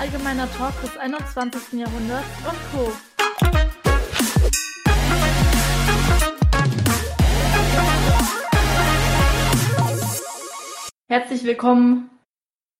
[0.00, 1.78] allgemeiner Talk des 21.
[1.78, 2.90] Jahrhunderts und Co.
[11.06, 12.08] Herzlich willkommen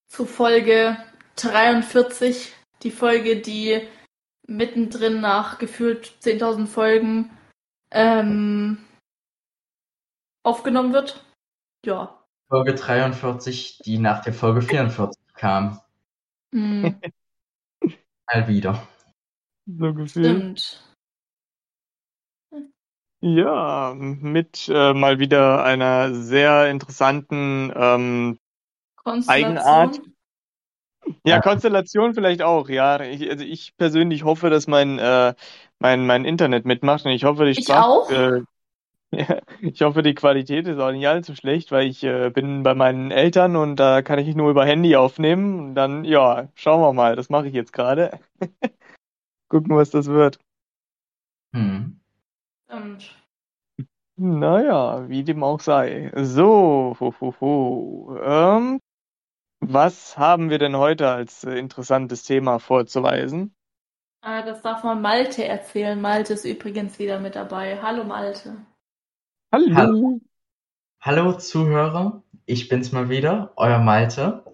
[0.09, 0.97] zu Folge
[1.37, 3.87] 43, die Folge, die
[4.47, 7.37] mittendrin nach gefühlt 10.000 Folgen
[7.91, 8.79] ähm,
[10.43, 11.23] aufgenommen wird.
[11.85, 12.25] Ja.
[12.49, 15.83] Folge 43, die nach der Folge 44 kam.
[16.53, 17.01] Hm,
[18.33, 18.89] Mal wieder.
[19.67, 20.61] So gefühlt.
[20.61, 20.87] stimmt.
[23.23, 28.39] Ja, mit äh, mal wieder einer sehr interessanten ähm,
[28.97, 29.67] Konstellation.
[29.67, 30.01] Eigenart.
[31.25, 31.41] ja, Ja.
[31.41, 33.01] Konstellation vielleicht auch, ja.
[33.03, 35.35] Ich, also ich persönlich hoffe, dass mein, äh,
[35.79, 38.11] mein, mein Internet mitmacht und ich hoffe, die Ich Sprach, auch.
[38.11, 38.43] Äh,
[39.13, 42.75] ja, ich hoffe, die Qualität ist auch nicht allzu schlecht, weil ich äh, bin bei
[42.75, 46.93] meinen Eltern und da kann ich nur über Handy aufnehmen und dann, ja, schauen wir
[46.93, 48.19] mal, das mache ich jetzt gerade.
[49.49, 50.39] Gucken, was das wird.
[51.55, 52.01] Hm.
[52.67, 53.17] Stimmt.
[54.17, 56.13] Naja, wie dem auch sei.
[56.15, 58.19] So, ho, ho, ho.
[58.23, 58.81] Ähm,
[59.61, 63.55] was haben wir denn heute als äh, interessantes Thema vorzuweisen?
[64.23, 66.01] Ah, das darf man Malte erzählen.
[66.01, 67.81] Malte ist übrigens wieder mit dabei.
[67.81, 68.57] Hallo Malte.
[69.53, 69.75] Hallo.
[69.75, 70.21] Hallo.
[71.01, 74.45] Hallo Zuhörer, ich bin's mal wieder, euer Malte.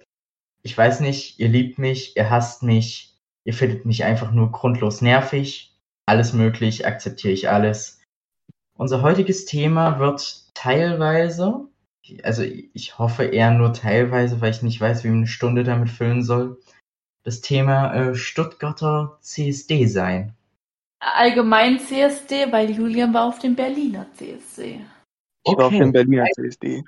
[0.62, 5.02] Ich weiß nicht, ihr liebt mich, ihr hasst mich, ihr findet mich einfach nur grundlos
[5.02, 5.77] nervig.
[6.06, 8.00] Alles möglich, akzeptiere ich alles.
[8.78, 11.69] Unser heutiges Thema wird teilweise,
[12.22, 15.91] also ich hoffe eher nur teilweise, weil ich nicht weiß, wie man eine Stunde damit
[15.91, 16.58] füllen soll,
[17.22, 20.34] das Thema äh, Stuttgarter CSD sein.
[20.98, 24.80] Allgemein CSD, weil Julian war auf dem Berliner CSD.
[25.44, 25.78] Ich war auf Okay.
[25.78, 26.84] dem Berliner CSD.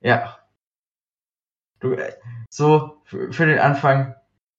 [0.00, 0.38] Ja.
[1.80, 2.12] Du, äh,
[2.48, 4.14] so, für, den Anfang,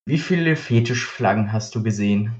[0.05, 2.35] wie viele Fetischflaggen hast du gesehen?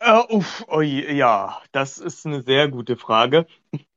[0.00, 3.46] Äh, uff, oi, ja, das ist eine sehr gute Frage.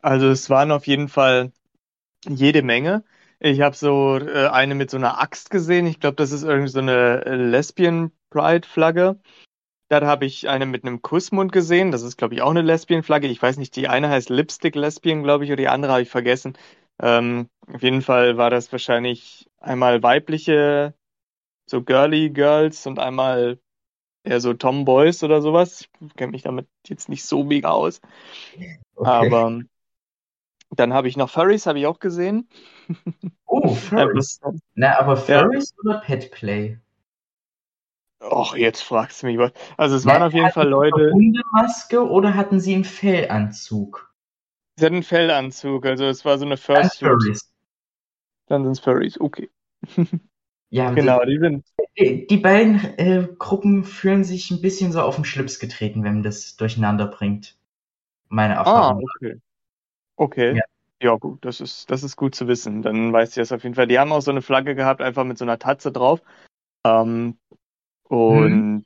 [0.02, 1.52] Also es waren auf jeden Fall
[2.28, 3.04] jede Menge.
[3.40, 5.88] Ich habe so äh, eine mit so einer Axt gesehen.
[5.88, 9.20] Ich glaube, das ist irgendwie so eine äh, Lesbian Pride Flagge.
[9.92, 11.92] Dann habe ich eine mit einem Kussmund gesehen.
[11.92, 13.28] Das ist, glaube ich, auch eine Lesbian Flagge.
[13.28, 16.10] Ich weiß nicht, die eine heißt Lipstick Lesbian, glaube ich, oder die andere habe ich
[16.10, 16.58] vergessen.
[17.02, 20.94] Ähm, auf jeden Fall war das wahrscheinlich einmal weibliche,
[21.66, 23.60] so girly Girls und einmal
[24.24, 25.90] eher so Tomboys oder sowas.
[26.00, 28.00] Ich kenne mich damit jetzt nicht so mega aus.
[28.96, 29.10] Okay.
[29.10, 29.60] Aber
[30.70, 32.48] dann habe ich noch Furries, habe ich auch gesehen.
[33.46, 34.40] oh, Furries.
[34.74, 36.78] Na, aber Furries oder Petplay?
[38.22, 39.52] Och, jetzt fragst du mich was.
[39.78, 44.14] Also es Na, waren auf jeden Fall Leute, Hundemaske oder hatten sie einen Fellanzug?
[44.78, 47.00] sie hatten einen Fellanzug, also es war so eine Fursuit.
[47.00, 47.52] Furries.
[48.48, 49.50] Dann sind es Furries, okay.
[50.70, 51.66] Ja, Genau, die sind.
[51.98, 56.14] die, die beiden äh, Gruppen fühlen sich ein bisschen so auf den Schlips getreten, wenn
[56.16, 57.58] man das durcheinander bringt.
[58.30, 59.02] Meine Ah, Erfahrung.
[59.16, 59.42] okay.
[60.16, 60.56] Okay.
[60.56, 60.64] Ja.
[61.02, 62.84] Ja, gut, das ist, das ist gut zu wissen.
[62.84, 63.88] Dann weißt du das auf jeden Fall.
[63.88, 66.22] Die haben auch so eine Flagge gehabt, einfach mit so einer Tatze drauf.
[66.86, 67.38] Ähm,
[68.18, 68.86] und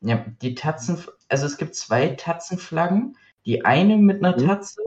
[0.00, 0.98] Ja, die Tatzen,
[1.28, 3.16] also es gibt zwei Tatzenflaggen.
[3.46, 4.46] Die eine mit einer Mhm.
[4.46, 4.82] Tatze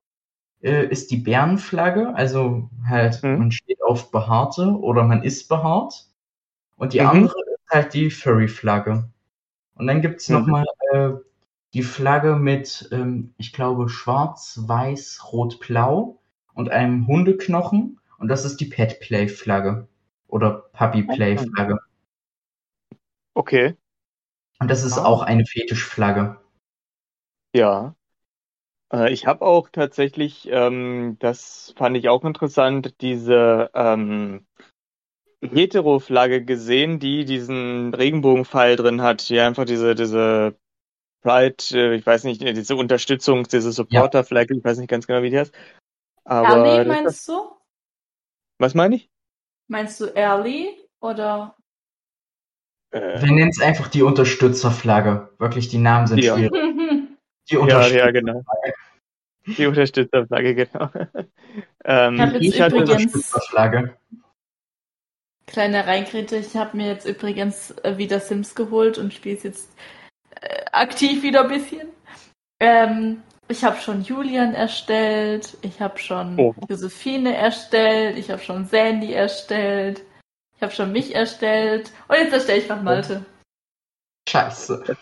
[0.62, 3.40] äh, ist die Bärenflagge, also halt, Mhm.
[3.40, 6.08] man steht auf Behaarte oder man ist behaart.
[6.78, 7.08] Und die Mhm.
[7.08, 9.10] andere ist halt die Furry-Flagge.
[9.76, 10.52] Und dann gibt's noch Mhm.
[10.52, 11.10] mal äh,
[11.74, 16.20] die Flagge mit, ähm, ich glaube, schwarz, weiß, rot, blau
[16.54, 18.00] und einem Hundeknochen.
[18.18, 19.88] Und das ist die Pet Play-Flagge.
[20.28, 21.80] Oder Puppy Play-Flagge.
[23.36, 23.76] Okay,
[24.60, 25.06] Und das ist Ah.
[25.06, 26.40] auch eine Fetischflagge.
[27.54, 27.96] ja.
[28.94, 34.46] Äh, ich habe auch tatsächlich, ähm, das fand ich auch interessant, diese ähm,
[35.42, 40.56] Hetero-Flagge gesehen, die diesen Regenbogenpfeil drin hat, die einfach diese, diese
[41.24, 45.32] Pride, äh, ich weiß nicht, diese Unterstützung, diese Supporter-Flagge, ich weiß nicht ganz genau, wie
[45.32, 45.54] die heißt.
[46.24, 47.52] Aber Early das, meinst du?
[48.60, 49.10] was meine ich?
[49.68, 51.56] Meinst du Early oder?
[52.92, 55.30] Äh, Wir nennen es einfach die Unterstützerflagge.
[55.40, 56.36] Wirklich, die Namen sind Ja.
[56.36, 56.52] schwierig.
[57.50, 57.98] Die ja, Unterstützer.
[58.06, 58.44] ja, genau.
[59.46, 60.90] Die Unterstützerflagge, genau.
[61.84, 63.98] ähm, Ich hab jetzt ich hatte, übrigens- Unterstützerflagge.
[65.48, 69.76] Kleine Reingrete, ich habe mir jetzt übrigens äh, wieder Sims geholt und spiele es jetzt
[70.40, 71.90] äh, aktiv wieder ein bisschen.
[72.62, 76.56] Ähm, ich habe schon Julian erstellt, ich habe schon Oh.
[76.70, 80.04] Josephine erstellt, ich habe schon Sandy erstellt,
[80.62, 83.26] ich habe schon mich erstellt und jetzt erstelle ich noch Malte.
[84.30, 84.96] Scheiße.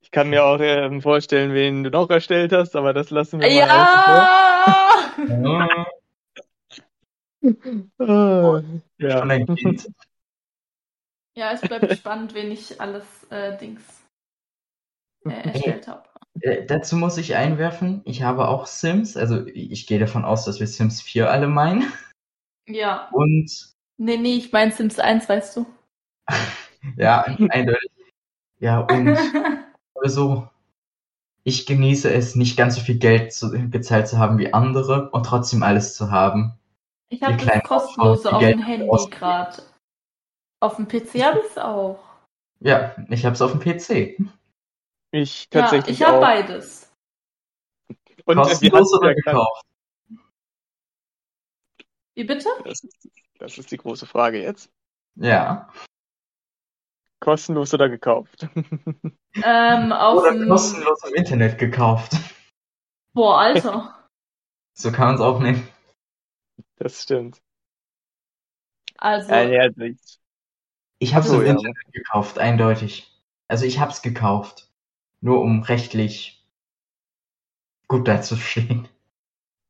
[0.00, 3.48] ich kann mir auch ähm, vorstellen, wen du noch erstellt hast, aber das lassen wir
[3.48, 5.46] mal außen vor.
[5.54, 5.86] Ja!
[8.00, 8.62] Ah,
[8.98, 9.18] ja.
[9.18, 9.88] schon ein Kind.
[11.36, 14.02] Ja, es bleibt spannend, wen ich alles äh, Dings
[15.24, 16.08] äh, erstellt habe.
[16.40, 20.58] Äh, dazu muss ich einwerfen, ich habe auch Sims, also ich gehe davon aus, dass
[20.58, 21.92] wir Sims 4 alle meinen.
[22.66, 23.08] Ja.
[23.12, 23.69] Und
[24.02, 25.66] Nee, nee, ich meine Sims 1, weißt du.
[26.96, 27.90] ja, eindeutig.
[28.58, 29.14] Ja, und
[29.94, 30.48] also
[31.44, 35.26] ich genieße es, nicht ganz so viel Geld zu, gezahlt zu haben wie andere und
[35.26, 36.58] trotzdem alles zu haben.
[37.10, 39.62] Ich habe das kostenlose auf dem Handy gerade.
[40.60, 41.98] Auf dem PC habe ich es auch.
[42.60, 44.18] Ja, ich habe es auf dem PC.
[45.10, 46.90] Ich Ja, tatsächlich ich habe beides.
[48.24, 49.66] Und äh, Kostenlos oder gekauft?
[52.14, 52.48] Wie bitte?
[53.40, 54.70] Das ist, die große Frage jetzt.
[55.16, 55.68] Ja.
[57.20, 58.48] Kostenlos oder gekauft?
[59.44, 62.16] Ähm, auf Oder kostenlos im Internet gekauft.
[63.14, 63.94] Boah, Alter.
[64.74, 65.68] So kann man es auch nennen.
[66.78, 67.40] Das stimmt.
[68.98, 70.18] Also, Ja, ja, also ich,
[70.98, 71.52] Ich habe es So, im ja.
[71.52, 73.12] Internet gekauft, eindeutig.
[73.46, 74.68] Also ich habe es gekauft.
[75.20, 76.44] Nur um rechtlich
[77.88, 78.88] gut dazustehen.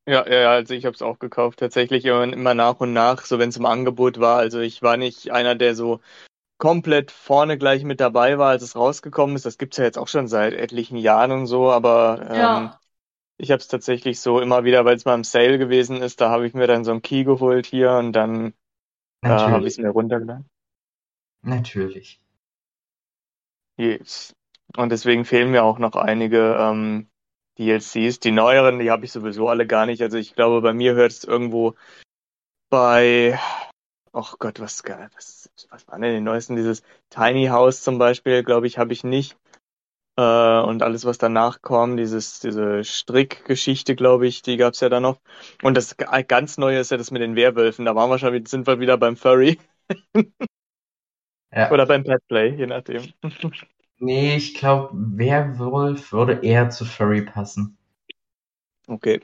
[0.07, 3.39] Ja, ja, also ich habe es auch gekauft, tatsächlich immer, immer nach und nach, so
[3.39, 4.37] wenn es im Angebot war.
[4.37, 5.99] Also ich war nicht einer, der so
[6.57, 9.45] komplett vorne gleich mit dabei war, als es rausgekommen ist.
[9.45, 12.79] Das gibt's ja jetzt auch schon seit etlichen Jahren und so, aber ähm, ja.
[13.37, 16.29] ich habe es tatsächlich so immer wieder, weil es mal im Sale gewesen ist, da
[16.29, 18.53] habe ich mir dann so einen Key geholt hier und dann
[19.23, 19.73] äh, habe ich Natürlich.
[19.73, 20.49] es mir runtergeladen.
[21.43, 22.21] Natürlich.
[23.77, 24.35] Yes.
[24.77, 27.10] Und deswegen fehlen mir auch noch einige ähm,
[27.57, 28.19] DLCs.
[28.19, 30.01] Die neueren, die habe ich sowieso alle gar nicht.
[30.01, 31.75] Also ich glaube, bei mir hört es irgendwo
[32.69, 33.39] bei,
[34.13, 36.55] ach Gott, was, was, was war denn die neuesten?
[36.55, 39.37] Dieses Tiny House zum Beispiel, glaube ich, habe ich nicht.
[40.17, 44.99] Äh, und alles, was danach kommt, dieses, diese Strickgeschichte, glaube ich, die gab's ja da
[44.99, 45.19] noch.
[45.63, 45.95] Und das
[46.27, 47.85] ganz Neue ist ja das mit den Werwölfen.
[47.85, 49.59] Da waren wir schon, sind wir wieder beim Furry
[51.53, 51.71] Ja.
[51.71, 53.13] oder beim Petplay, je nachdem.
[54.03, 57.77] Nee, ich glaube, Werwolf würde eher zu Furry passen.
[58.87, 59.21] Okay.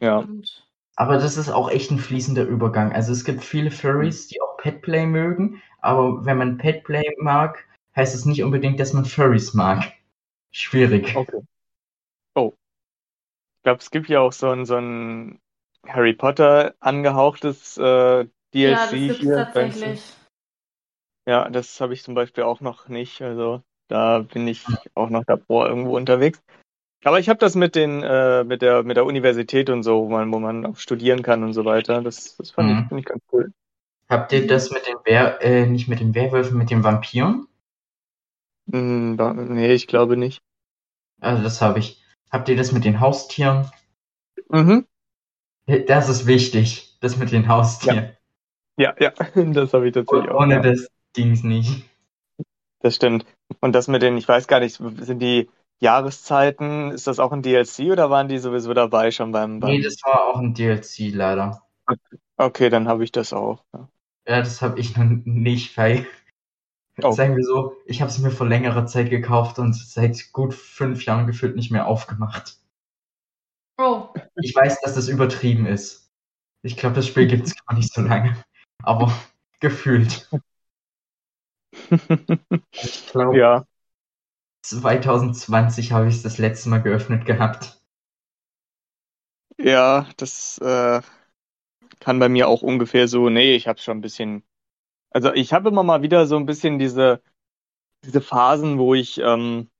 [0.00, 0.20] Ja.
[0.20, 0.66] Und
[0.96, 2.92] Aber das ist auch echt ein fließender Übergang.
[2.94, 8.14] Also es gibt viele Furries, die auch Petplay mögen, aber wenn man Petplay mag, heißt
[8.14, 9.92] es nicht unbedingt, dass man Furries mag.
[10.52, 11.14] Schwierig.
[11.14, 11.42] Okay.
[12.34, 12.54] Oh.
[13.58, 15.38] Ich glaube, es gibt ja auch so ein, so ein
[15.86, 19.36] Harry Potter angehauchtes äh, DLC ja, das gibt's hier.
[19.36, 20.02] tatsächlich.
[21.26, 23.20] Ja, das habe ich zum Beispiel auch noch nicht.
[23.20, 23.62] Also
[23.92, 26.40] da bin ich auch noch davor irgendwo unterwegs.
[27.04, 30.08] Aber ich habe das mit den, äh, mit der, mit der Universität und so, wo
[30.08, 32.00] man, wo man auch studieren kann und so weiter.
[32.00, 32.78] Das, das fand Mhm.
[32.78, 33.52] ich, finde ich ganz cool.
[34.08, 37.46] Habt ihr das mit den Wer äh, nicht mit den Werwölfen, mit den Vampiren?
[38.70, 39.16] Hm,
[39.54, 40.40] nee, ich glaube nicht.
[41.20, 42.02] Also das habe ich.
[42.30, 43.70] Habt ihr das mit den Haustieren?
[44.48, 44.86] Mhm.
[45.86, 46.96] Das ist wichtig.
[47.00, 48.16] Das mit den Haustieren.
[48.78, 50.40] Ja, ja, das habe ich tatsächlich auch.
[50.40, 50.60] Ohne Ja.
[50.60, 51.84] das ging's nicht.
[52.82, 53.24] Das stimmt.
[53.60, 55.48] Und das mit den, ich weiß gar nicht, sind die
[55.80, 59.70] Jahreszeiten, ist das auch ein DLC oder waren die sowieso dabei schon beim, beim...
[59.70, 61.62] Nee, das war auch ein DLC leider.
[62.36, 63.64] Okay, dann habe ich das auch.
[63.72, 63.88] Ja.
[64.28, 66.06] Ja, das habe ich noch nicht, weil
[67.02, 67.10] Oh.
[67.12, 71.04] sagen wir so, ich habe es mir vor längerer Zeit gekauft und seit gut fünf
[71.06, 72.58] Jahren gefühlt nicht mehr aufgemacht.
[73.78, 76.10] Oh, Ich weiß, dass das übertrieben ist.
[76.62, 78.36] Ich glaube, das Spiel gibt es gar nicht so lange.
[78.82, 79.10] Aber
[79.58, 80.28] gefühlt.
[82.82, 83.66] Ich glaube, Ja,
[84.62, 87.80] 2020 habe ich es das letzte Mal geöffnet gehabt.
[89.58, 91.00] ja, das äh,
[92.00, 94.44] kann bei mir auch ungefähr so, nee, ich habe schon ein bisschen,
[95.10, 97.22] also ich habe immer mal wieder so ein bisschen diese,
[98.04, 99.70] diese Phasen, wo ich ähm,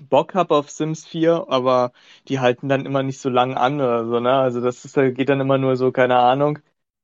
[0.00, 1.92] Bock habe auf Sims 4, aber
[2.28, 4.32] die halten dann immer nicht so lang an oder so, ne?
[4.32, 6.58] Also das ist, geht dann immer nur so, keine Ahnung,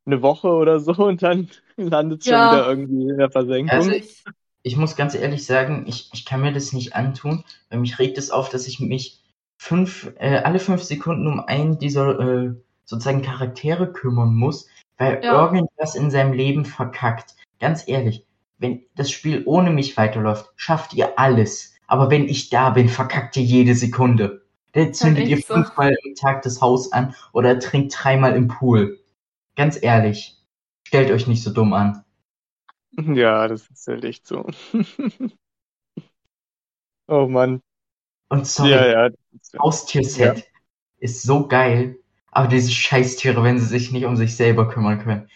[0.07, 2.51] eine Woche oder so und dann landet es schon Ja.
[2.51, 3.71] wieder irgendwie in der Versenkung.
[3.71, 4.25] Also ehrlich.
[4.63, 8.19] Ich muss ganz ehrlich sagen, ich, ich kann mir das nicht antun, weil mich regt
[8.19, 9.23] es auf, dass ich mich
[9.59, 15.45] fünf, äh, alle fünf Sekunden um einen dieser äh, sozusagen Charaktere kümmern muss, weil Ja.
[15.45, 17.37] irgendwas in seinem Leben verkackt.
[17.61, 18.27] Ganz ehrlich,
[18.59, 21.75] wenn das Spiel ohne mich weiterläuft, schafft ihr alles.
[21.87, 24.43] Aber wenn ich da bin, verkackt ihr jede Sekunde.
[24.73, 25.55] Dann zündet ihr echt so.
[25.55, 28.99] fünfmal am Tag das Haus an oder trinkt dreimal im Pool.
[29.57, 30.37] Ganz ehrlich,
[30.87, 32.05] stellt euch nicht so dumm an.
[32.99, 34.47] Ja, das ist halt echt so.
[37.09, 37.63] Oh Mann.
[38.29, 39.11] Und sorry, Ja, ja.
[39.59, 40.45] Haustierset
[40.99, 42.01] ist so geil,
[42.33, 45.29] aber diese Scheißtiere, wenn sie sich nicht um sich selber kümmern können.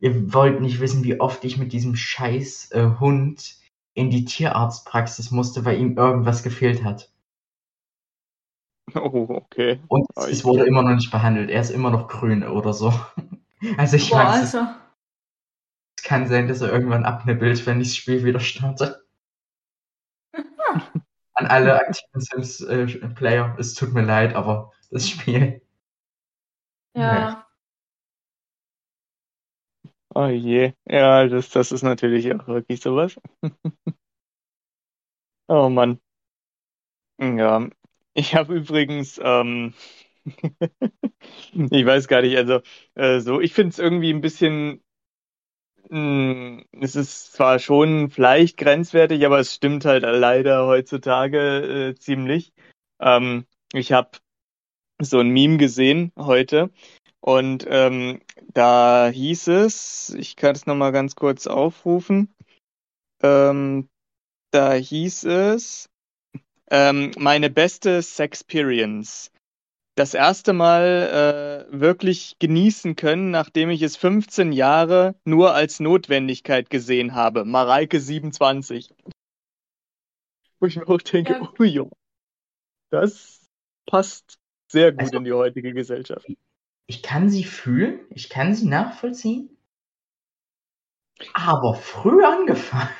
[0.00, 3.56] Ihr wollt nicht wissen, wie oft ich mit diesem scheiß äh, Hund
[3.94, 7.10] in die Tierarztpraxis musste, weil ihm irgendwas gefehlt hat.
[8.94, 9.80] Oh, okay.
[9.88, 11.50] Und Oh, es wurde immer noch nicht behandelt.
[11.50, 12.92] Er ist immer noch grün oder so.
[13.78, 14.76] Also ich Boah, weiß, es Alter.
[16.04, 19.04] kann sein, dass er irgendwann abnibbelt, wenn ich das Spiel wieder starte.
[21.34, 25.60] An alle aktiven Sims-Player, äh, es tut mir leid, aber das Spiel.
[26.94, 27.44] Ja.
[30.14, 30.72] Oh je.
[30.86, 33.16] Ja, das, das ist natürlich auch wirklich sowas.
[35.48, 36.00] Oh Mann.
[37.18, 37.68] Ja.
[38.14, 39.74] Ich habe übrigens, ähm,
[41.70, 42.60] ich weiß gar nicht, also
[42.94, 44.82] äh, so, ich finde es irgendwie ein bisschen,
[45.90, 51.94] mh, hm, es ist zwar schon vielleicht grenzwertig, aber es stimmt halt leider heutzutage äh,
[51.94, 52.52] ziemlich.
[53.00, 54.10] Ähm, ich habe
[55.02, 56.70] so ein Meme gesehen heute
[57.20, 58.22] und ähm,
[58.54, 62.34] da hieß es, ich kann es nochmal ganz kurz aufrufen,
[63.22, 63.88] ähm,
[64.52, 65.90] da hieß es,
[66.74, 69.30] ähm, meine beste Sexperience.
[69.94, 76.70] Das erste Mal äh, wirklich genießen können, nachdem ich es 15 Jahre nur als Notwendigkeit
[76.70, 77.44] gesehen habe.
[77.44, 78.92] Mareike 27.
[80.58, 81.52] Wo ich mir auch denke, ja.
[81.56, 81.84] oh ja,
[82.90, 83.46] das
[83.86, 86.26] passt sehr gut also, in die heutige Gesellschaft.
[86.86, 89.56] Ich kann sie fühlen, ich kann sie nachvollziehen,
[91.34, 92.90] aber früh angefangen.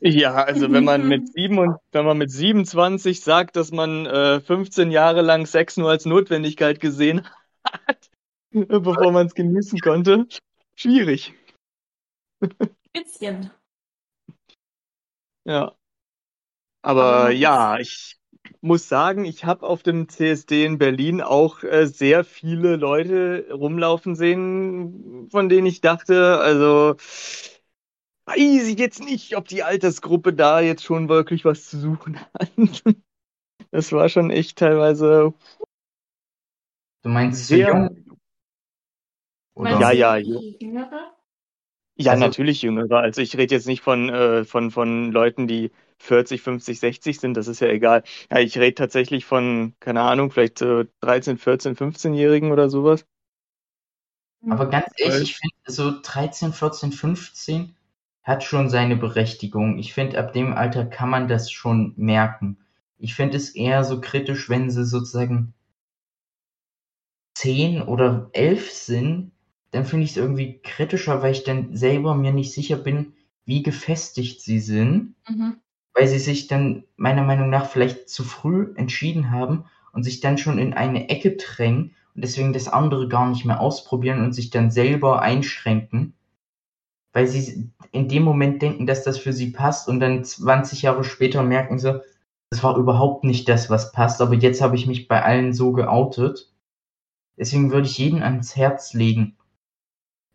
[0.00, 4.40] Ja, also wenn man mit sieben und wenn man mit 27 sagt, dass man äh,
[4.40, 7.26] 15 Jahre lang Sex nur als Notwendigkeit gesehen
[7.64, 8.10] hat,
[8.50, 10.26] bevor man es genießen konnte,
[10.76, 11.34] schwierig.
[12.92, 13.50] Bisschen.
[15.44, 15.74] Ja.
[16.82, 18.18] Aber, ja, ich
[18.60, 24.14] muss sagen, ich habe auf dem CSD in Berlin auch äh, sehr viele Leute rumlaufen
[24.14, 26.96] sehen, von denen ich dachte, also
[28.28, 32.50] weiß ich jetzt nicht, ob die Altersgruppe da jetzt schon wirklich was zu suchen hat.
[33.70, 35.34] Das war schon echt teilweise.
[37.02, 38.18] Du meinst sehr jung?
[39.54, 39.78] Oder?
[39.78, 41.12] Ja, ja, jüngere?
[41.96, 42.98] Ja, also, natürlich jüngere.
[42.98, 47.34] Also ich rede jetzt nicht von, äh, von, von Leuten, die 40, 50, 60 sind,
[47.34, 48.04] das ist ja egal.
[48.30, 53.04] Ja, ich rede tatsächlich von, keine Ahnung, vielleicht äh, 13, 14, 15-Jährigen oder sowas.
[54.48, 57.74] Aber ganz ehrlich, ich finde so 13, 14, 15
[58.28, 59.78] hat schon seine Berechtigung.
[59.78, 62.58] Ich finde, ab dem Alter kann man das schon merken.
[62.98, 65.54] Ich finde es eher so kritisch, wenn sie sozusagen
[67.34, 69.32] zehn oder elf sind,
[69.70, 73.14] dann finde ich es irgendwie kritischer, weil ich dann selber mir nicht sicher bin,
[73.46, 75.56] wie gefestigt sie sind, mhm.
[75.94, 80.36] weil sie sich dann meiner Meinung nach vielleicht zu früh entschieden haben und sich dann
[80.36, 84.50] schon in eine Ecke drängen und deswegen das andere gar nicht mehr ausprobieren und sich
[84.50, 86.12] dann selber einschränken
[87.12, 91.04] weil sie in dem Moment denken, dass das für sie passt und dann 20 Jahre
[91.04, 92.02] später merken sie,
[92.50, 95.72] das war überhaupt nicht das, was passt, aber jetzt habe ich mich bei allen so
[95.72, 96.52] geoutet.
[97.38, 99.36] Deswegen würde ich jeden ans Herz legen,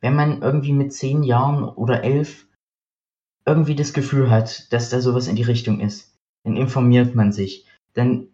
[0.02, 2.48] wenn man irgendwie mit 10 Jahren oder 11
[3.46, 7.66] irgendwie das Gefühl hat, dass da sowas in die Richtung ist, dann informiert man sich.
[7.94, 8.28] Dann,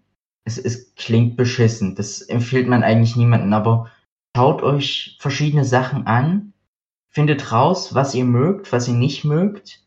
[0.45, 3.91] es, es klingt beschissen, das empfiehlt man eigentlich niemandem, aber
[4.35, 6.53] schaut euch verschiedene Sachen an,
[7.09, 9.83] Findet raus, was ihr mögt, was ihr nicht mögt.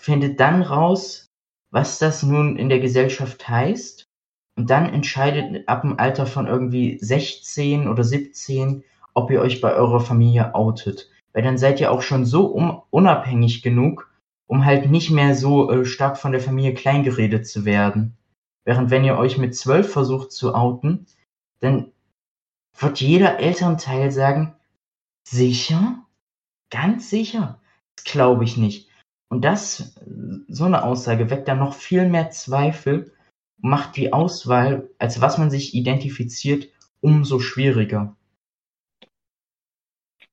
[0.00, 1.28] Findet dann raus,
[1.70, 4.04] was das nun in der Gesellschaft heißt.
[4.56, 8.82] Und dann entscheidet ab dem Alter von irgendwie 16 oder 17,
[9.14, 11.10] ob ihr euch bei eurer Familie outet.
[11.32, 12.46] Weil dann seid ihr auch schon so
[12.90, 14.10] unabhängig genug,
[14.48, 18.16] um halt nicht mehr so äh, stark von der Familie kleingeredet zu werden.
[18.64, 21.06] Während wenn ihr euch mit zwölf versucht zu outen,
[21.60, 21.92] dann
[22.78, 24.54] wird jeder Elternteil sagen,
[25.22, 26.04] sicher?
[26.70, 27.60] Ganz sicher?
[27.96, 28.88] Das glaube ich nicht.
[29.30, 29.94] Und das,
[30.48, 33.12] so eine Aussage weckt dann noch viel mehr Zweifel
[33.60, 36.68] macht die Auswahl, als was man sich identifiziert,
[37.00, 38.16] umso schwieriger.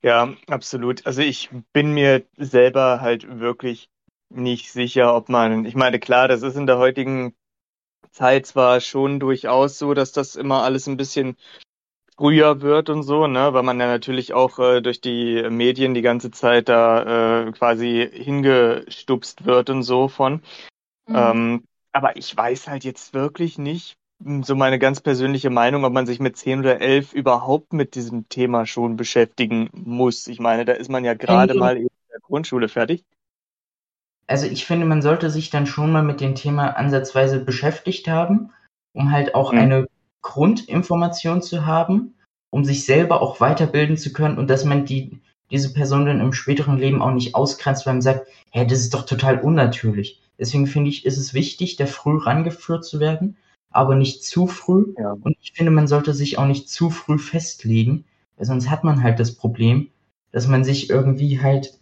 [0.02, 1.06] Ja, absolut.
[1.06, 3.90] Also ich bin mir selber halt wirklich
[4.30, 7.36] nicht sicher, ob man, ich meine, klar, das ist in der heutigen
[8.12, 11.38] Zeit zwar schon durchaus so, dass das immer alles ein bisschen
[12.18, 16.02] früher wird und so, ne, weil man ja natürlich auch äh, durch die Medien die
[16.02, 20.42] ganze Zeit da äh, quasi hingestupst wird und so von.
[21.08, 21.16] Mhm.
[21.16, 25.94] Ähm, aber ich weiß halt jetzt wirklich nicht, hm, so meine ganz persönliche Meinung, ob
[25.94, 30.28] man sich mit 10 oder 11 überhaupt mit diesem Thema schon beschäftigen muss.
[30.28, 33.04] Ich meine, da ist man ja gerade mal in der Grundschule fertig.
[34.28, 38.52] Also ich finde, man sollte sich dann schon mal mit dem Thema ansatzweise beschäftigt haben,
[38.94, 39.60] um halt auch mhm.
[39.60, 39.88] eine
[40.26, 42.16] Grundinformation zu haben,
[42.50, 45.20] um sich selber auch weiterbilden zu können und dass man die,
[45.52, 48.94] diese Person dann im späteren Leben auch nicht ausgrenzt, weil man sagt, hä, das ist
[48.94, 50.22] doch total unnatürlich.
[50.40, 53.38] Deswegen finde ich, ist es wichtig, da früh rangeführt zu werden,
[53.70, 54.94] aber nicht zu früh.
[54.98, 55.12] Ja.
[55.12, 58.06] Und ich finde, man sollte sich auch nicht zu früh festlegen,
[58.36, 59.90] weil sonst hat man halt das Problem,
[60.32, 61.80] dass man sich irgendwie halt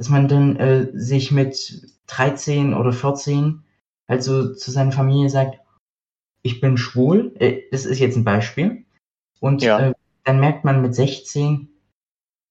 [0.00, 3.62] dass man dann äh, sich mit 13 oder 14
[4.08, 5.60] halt so zu seiner Familie sagt,
[6.42, 8.84] ich bin schwul, äh, das ist jetzt ein Beispiel.
[9.40, 9.78] Und Ja.
[9.78, 9.94] äh,
[10.24, 11.68] dann merkt man mit 16,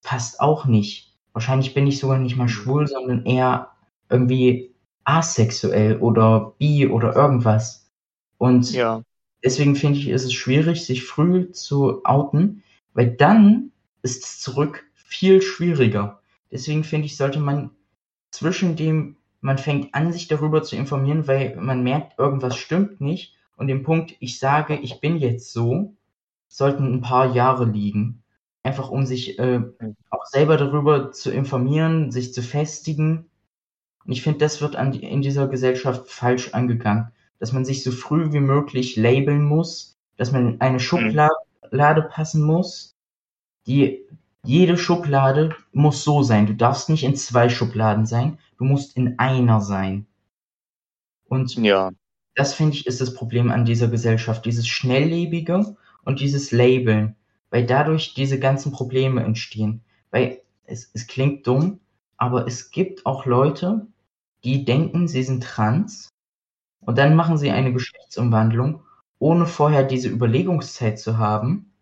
[0.03, 1.15] passt auch nicht.
[1.33, 3.71] Wahrscheinlich bin ich sogar nicht mal schwul, sondern eher
[4.09, 7.89] irgendwie asexuell oder bi oder irgendwas.
[8.37, 9.03] Und Ja.
[9.43, 14.85] deswegen finde ich, ist es schwierig, sich früh zu outen, weil dann ist es zurück
[14.93, 16.21] viel schwieriger.
[16.51, 17.71] Deswegen finde ich, sollte man
[18.31, 23.35] zwischen dem, man fängt an, sich darüber zu informieren, weil man merkt, irgendwas stimmt nicht,
[23.59, 25.93] und dem Punkt, ich sage, ich bin jetzt so,
[26.47, 28.23] sollten ein paar Jahre liegen.
[28.63, 29.59] Einfach um sich äh,
[30.09, 33.29] auch selber darüber zu informieren, sich zu festigen.
[34.05, 37.11] Und ich finde, das wird an, in dieser Gesellschaft falsch angegangen.
[37.39, 42.41] Dass man sich so früh wie möglich labeln muss, dass man in eine Schublade passen
[42.41, 42.95] muss.
[43.67, 44.05] Die,
[44.45, 46.47] jede Schublade muss so sein.
[46.47, 50.07] Du darfst nicht in zwei Schubladen sein, du musst in einer sein.
[51.27, 51.91] Und Ja.
[52.35, 57.15] Das finde ich ist das Problem an dieser Gesellschaft, dieses Schnelllebige und dieses Labeln,
[57.49, 59.81] weil dadurch diese ganzen Probleme entstehen.
[60.11, 61.79] Weil es, es klingt dumm,
[62.17, 63.87] aber es gibt auch Leute,
[64.43, 66.09] die denken, sie sind trans
[66.81, 68.81] und dann machen sie eine Geschlechtsumwandlung,
[69.19, 71.73] ohne vorher diese Überlegungszeit zu haben.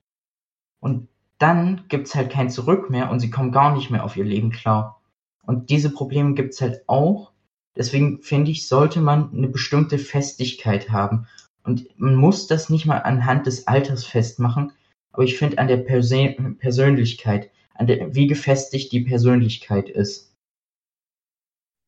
[0.80, 4.26] Und dann gibt's halt kein Zurück mehr und sie kommen gar nicht mehr auf ihr
[4.26, 5.02] Leben klar.
[5.44, 7.32] Und diese Probleme gibt's halt auch.
[7.78, 11.28] Deswegen finde ich, sollte man eine bestimmte Festigkeit haben.
[11.64, 14.72] Und man muss das nicht mal anhand des Alters festmachen,
[15.12, 20.34] aber ich finde an der Persö Persönlichkeit, an der, wie gefestigt die Persönlichkeit ist.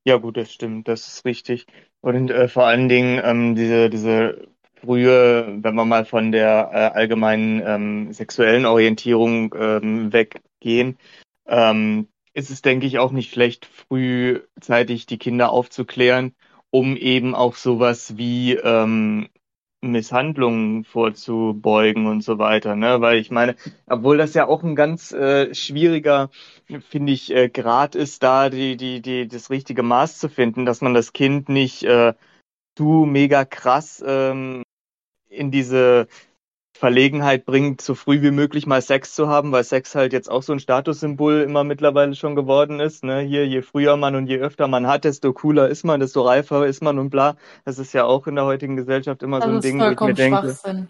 [0.06, 1.66] Ja, gut, das stimmt, das ist richtig.
[2.02, 6.98] Und äh, vor allen Dingen ähm, diese, diese frühe, wenn wir mal von der äh,
[6.98, 10.98] allgemeinen ähm, sexuellen Orientierung ähm, weggehen,
[11.48, 16.36] ähm, ist es, denke ich, auch nicht schlecht, frühzeitig die Kinder aufzuklären,
[16.72, 19.30] um eben auch sowas wie ähm,
[19.82, 23.00] Misshandlungen vorzubeugen und so weiter, ne?
[23.02, 23.56] Weil ich meine,
[23.88, 26.30] obwohl das ja auch ein ganz äh, schwieriger,
[26.90, 30.82] finde ich, äh, Grad ist, da die, die, die, das richtige Maß zu finden, dass
[30.82, 32.14] man das Kind nicht äh,
[32.78, 34.64] zu mega krass ähm,
[35.30, 36.08] in diese
[36.80, 40.44] Verlegenheit bringt, so früh wie möglich mal Sex zu haben, weil Sex halt jetzt auch
[40.44, 43.04] so ein Statussymbol immer mittlerweile schon geworden ist.
[43.04, 43.20] Ne?
[43.20, 46.66] Hier, je früher man und je öfter man hat, desto cooler ist man, desto reifer
[46.66, 47.36] ist man und bla.
[47.66, 49.84] Das ist ja auch in der heutigen Gesellschaft immer so Das ein ist Ding, wo
[49.84, 50.88] ich mir vollkommen denke, Schwachsinn.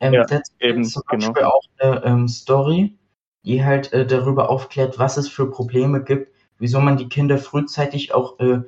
[0.00, 0.26] Ähm, Ja,
[0.60, 1.32] eben, zum genau.
[1.32, 2.98] Beispiel auch eine ähm, Story,
[3.44, 8.12] die halt äh, darüber aufklärt, was es für Probleme gibt, wieso man die Kinder frühzeitig
[8.12, 8.60] auch äh,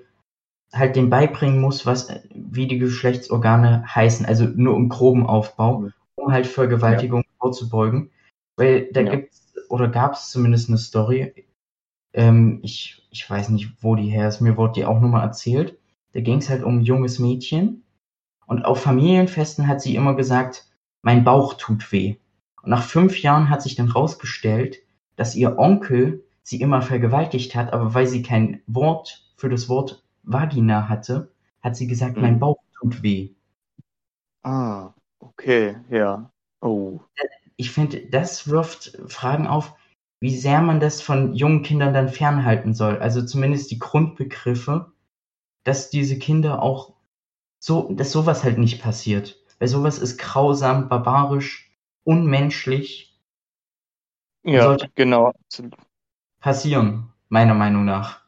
[0.72, 5.88] halt dem beibringen muss, was äh, wie die Geschlechtsorgane heißen, also nur im groben Aufbau,
[6.16, 8.10] um halt Vergewaltigung vorzubeugen.
[8.56, 9.10] Weil da Ja.
[9.16, 11.46] gibt's oder gab es zumindest eine Story,
[12.12, 15.22] ähm, ich, ich weiß nicht, wo die her ist, mir wurde die auch nur mal
[15.22, 15.78] erzählt.
[16.12, 17.84] Da ging es halt um ein junges Mädchen
[18.46, 20.66] und auf Familienfesten hat sie immer gesagt,
[21.02, 22.16] mein Bauch tut weh.
[22.62, 24.78] Und nach fünf Jahren hat sich dann rausgestellt,
[25.16, 30.04] dass ihr Onkel sie immer vergewaltigt hat, aber weil sie kein Wort für das Wort
[30.22, 32.22] Vagina hatte, hat sie gesagt, Mhm.
[32.22, 33.30] mein Bauch tut weh.
[34.42, 34.94] ah,
[35.28, 36.30] okay, ja.
[36.60, 37.00] Oh,
[37.56, 39.74] Ich finde, das wirft Fragen auf,
[40.20, 42.98] wie sehr man das von jungen Kindern dann fernhalten soll.
[42.98, 44.92] Also zumindest die Grundbegriffe,
[45.64, 46.94] dass diese Kinder auch
[47.58, 49.38] so, dass sowas halt nicht passiert.
[49.58, 51.70] Weil sowas ist grausam, barbarisch,
[52.04, 53.18] unmenschlich
[54.44, 55.32] ja, sollte- genau,
[56.40, 58.22] passieren, meiner Meinung nach.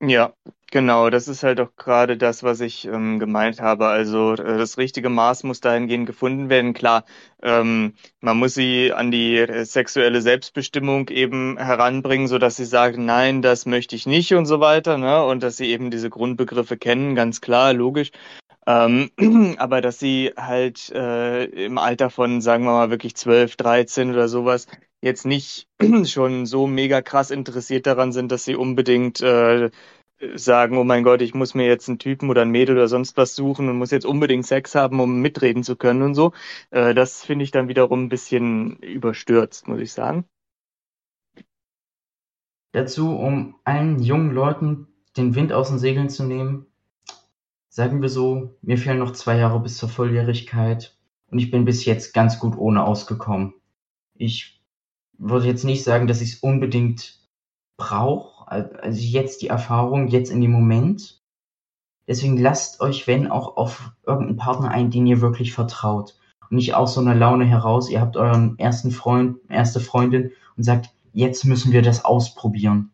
[0.00, 0.32] Ja,
[0.70, 3.86] genau, das ist halt auch gerade das, was ich ähm, gemeint habe.
[3.86, 6.72] Also äh, das richtige Maß muss dahingehend gefunden werden.
[6.74, 7.04] Klar,
[7.42, 13.04] ähm, man muss sie an die äh, sexuelle Selbstbestimmung eben heranbringen, so dass sie sagen,
[13.04, 15.24] nein, das möchte ich nicht und so weiter, ne?
[15.24, 18.10] Und dass sie eben diese Grundbegriffe kennen, ganz klar, logisch.
[18.66, 19.10] Ähm,
[19.58, 24.28] aber dass sie halt äh, im Alter von, sagen wir mal, wirklich 12, 13 oder
[24.28, 24.66] sowas
[25.02, 25.66] jetzt nicht
[26.04, 29.70] schon so mega krass interessiert daran sind, dass sie unbedingt äh,
[30.34, 33.16] sagen, oh mein Gott, ich muss mir jetzt einen Typen oder ein Mädel oder sonst
[33.16, 36.32] was suchen und muss jetzt unbedingt Sex haben, um mitreden zu können und so.
[36.70, 40.24] Äh, das finde ich dann wiederum ein bisschen überstürzt, muss ich sagen.
[42.72, 46.66] Dazu, um allen jungen Leuten den Wind aus den Segeln zu nehmen,
[47.68, 50.96] sagen wir so, mir fehlen noch zwei Jahre bis zur Volljährigkeit
[51.30, 53.54] und ich bin bis jetzt ganz gut ohne ausgekommen.
[54.14, 54.62] Ich
[55.18, 57.20] würde jetzt nicht sagen, dass ich es unbedingt
[57.76, 61.22] brauche, also jetzt die Erfahrung, jetzt in dem Moment.
[62.06, 66.18] Deswegen lasst euch, wenn, auch auf irgendeinen Partner ein, den ihr wirklich vertraut.
[66.42, 70.64] Und nicht aus so einer Laune heraus, ihr habt euren ersten Freund, erste Freundin und
[70.64, 72.90] sagt, jetzt müssen wir das ausprobieren.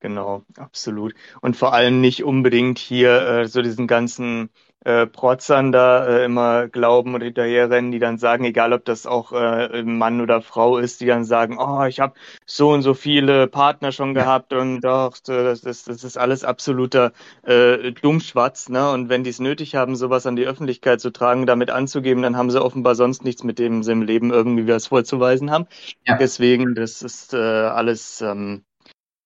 [0.00, 1.14] Genau, absolut.
[1.42, 4.50] Und vor allem nicht unbedingt hier äh, so diesen ganzen
[4.84, 9.32] äh, Protzern da äh, immer glauben und hinterherrennen, die dann sagen, egal ob das auch
[9.32, 12.14] äh, Mann oder Frau ist, die dann sagen, oh, ich habe
[12.46, 17.12] so und so viele Partner schon gehabt und doch, das, das, das ist alles absoluter
[17.42, 18.68] äh, Dummschwatz.
[18.68, 18.90] Ne?
[18.90, 22.36] Und wenn die es nötig haben, sowas an die Öffentlichkeit zu tragen, damit anzugeben, dann
[22.36, 25.66] haben sie offenbar sonst nichts, mit dem sie im Leben irgendwie was vorzuweisen haben.
[26.06, 26.16] Ja.
[26.16, 28.64] Deswegen, das ist äh, alles ähm,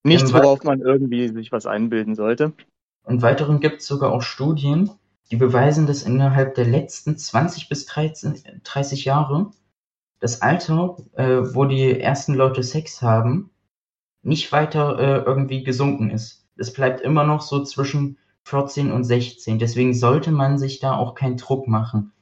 [0.03, 2.53] nichts, worauf man irgendwie sich was einbilden sollte.
[3.05, 4.91] Und weiteren gibt es sogar auch Studien,
[5.31, 9.51] die beweisen, dass innerhalb der letzten 20 bis 13, 30 Jahre
[10.21, 13.51] das Alter, äh, wo die ersten Leute Sex haben,
[14.23, 16.47] nicht weiter äh, irgendwie gesunken ist.
[16.57, 19.59] Es bleibt immer noch so zwischen 14 und 16.
[19.59, 22.13] Deswegen sollte man sich da auch keinen Druck machen.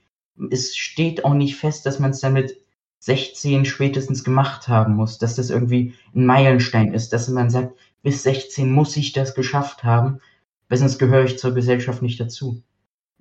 [0.50, 2.58] Es steht auch nicht fest, dass man es dann mit
[2.98, 8.22] 16 spätestens gemacht haben muss, dass das irgendwie ein Meilenstein ist, dass man sagt, bis
[8.22, 10.20] 16 muss ich das geschafft haben,
[10.68, 12.62] weil sonst gehöre ich zur Gesellschaft nicht dazu.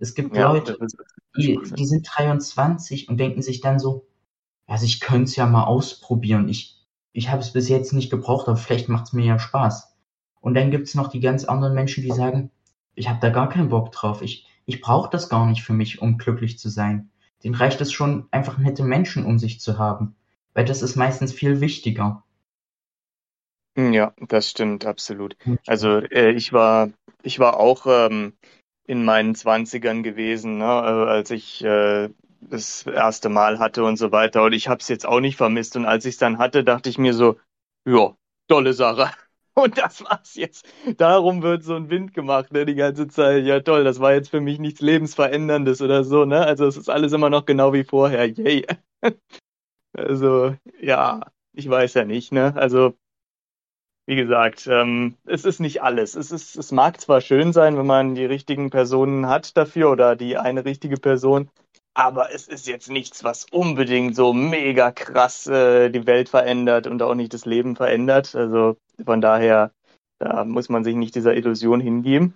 [0.04, 4.06] Es gibt Leute, das ist die, die sind 23 und denken sich dann so,
[4.68, 6.50] also ich könnte es ja mal ausprobieren.
[6.50, 6.76] Ich,
[7.14, 9.96] ich habe es bis jetzt nicht gebraucht, aber vielleicht macht es mir ja Spaß.
[10.42, 12.52] Und dann gibt's noch die ganz anderen Menschen, die sagen,
[12.96, 14.22] ich habe da gar keinen Bock drauf.
[14.22, 17.10] Ich, ich brauche das gar nicht für mich, um glücklich zu sein.
[17.46, 20.18] Den reicht es schon, einfach nette Menschen um sich zu haben.
[20.54, 22.26] Weil das ist meistens viel wichtiger.
[23.78, 25.38] Ja, das stimmt, absolut.
[25.66, 26.90] Also äh, ich war,
[27.22, 28.34] ich war auch ähm,
[28.86, 32.10] in meinen Zwanzigern gewesen, ne, äh, als ich äh,
[32.42, 34.44] das erste Mal hatte und so weiter.
[34.44, 35.76] Und ich habe es jetzt auch nicht vermisst.
[35.76, 37.38] Und als ich es dann hatte, dachte ich mir so,
[37.86, 38.16] ja,
[38.48, 39.12] tolle Sache.
[39.56, 40.66] Und das war's jetzt.
[40.98, 43.46] Darum wird so ein Wind gemacht, ne, die ganze Zeit.
[43.46, 46.44] Ja, toll, das war jetzt für mich nichts Lebensveränderndes oder so, ne?
[46.44, 48.28] Also es ist alles immer noch genau wie vorher.
[48.28, 48.66] Yay.
[49.96, 51.22] Also, ja,
[51.54, 52.56] ich weiß ja nicht, ne?
[52.56, 52.96] Also
[54.06, 56.16] wie gesagt, ähm, es ist nicht alles.
[56.16, 60.16] Es ist, es mag zwar schön sein, wenn man die richtigen Personen hat dafür oder
[60.16, 61.50] die eine richtige Person,
[61.94, 67.02] aber es ist jetzt nichts, was unbedingt so mega krass äh, die Welt verändert und
[67.02, 68.36] auch nicht das Leben verändert.
[68.36, 69.72] Also von daher,
[70.20, 72.36] da muss man sich nicht dieser Illusion hingeben.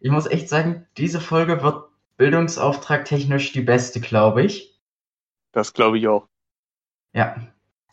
[0.00, 1.84] Ich muss echt sagen, diese Folge wird
[2.16, 4.78] Bildungsauftrag technisch die beste, glaube ich.
[5.52, 6.26] Das glaube ich auch.
[7.12, 7.36] Ja.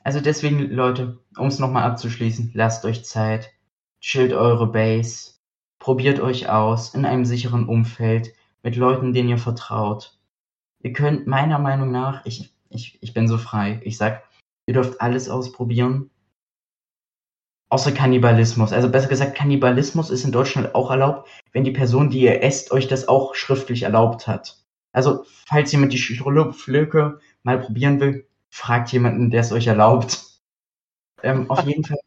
[0.03, 3.51] Also deswegen, Leute, um es nochmal abzuschließen, lasst euch Zeit,
[3.99, 5.33] chillt eure Base,
[5.79, 10.17] probiert euch aus in einem sicheren Umfeld, mit Leuten, denen ihr vertraut.
[10.81, 14.23] Ihr könnt meiner Meinung nach, ich, ich, ich bin so frei, ich sag,
[14.65, 16.09] ihr dürft alles ausprobieren,
[17.69, 18.73] außer Kannibalismus.
[18.73, 22.71] Also besser gesagt, Kannibalismus ist in Deutschland auch erlaubt, wenn die Person, die ihr esst,
[22.71, 24.63] euch das auch schriftlich erlaubt hat.
[24.91, 30.23] Also, falls jemand die Schlücke mal probieren will, fragt jemanden, der es euch erlaubt.
[31.25, 31.97] Ähm, auf jeden Fall,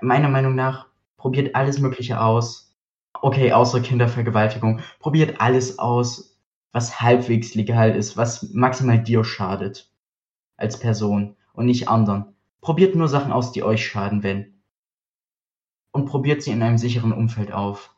[0.00, 0.86] meiner Meinung nach,
[1.16, 2.72] probiert alles Mögliche aus.
[3.12, 4.80] Okay, außer Kindervergewaltigung.
[5.00, 6.38] Probiert alles aus,
[6.70, 9.90] was halbwegs legal ist, was maximal dir schadet.
[10.56, 12.36] Als Person und nicht anderen.
[12.60, 14.54] Probiert nur Sachen aus, die euch schaden, wenn.
[15.90, 17.92] Und probiert sie in einem sicheren Umfeld auf.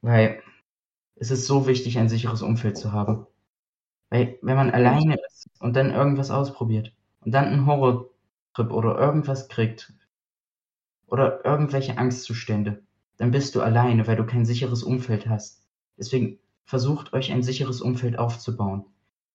[0.00, 0.42] Weil
[1.16, 3.26] es ist so wichtig, ein sicheres Umfeld zu haben.
[4.08, 7.66] Weil, wenn man alleine ist und dann irgendwas ausprobiert und dann einen
[8.56, 9.92] Horrortrip oder irgendwas kriegt
[11.06, 12.82] oder irgendwelche Angstzustände,
[13.16, 15.62] dann bist du alleine, weil du kein sicheres Umfeld hast.
[15.98, 18.84] Deswegen versucht euch ein sicheres Umfeld aufzubauen.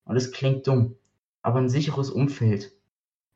[0.03, 0.95] Und es klingt dumm,
[1.41, 2.73] aber ein sicheres Umfeld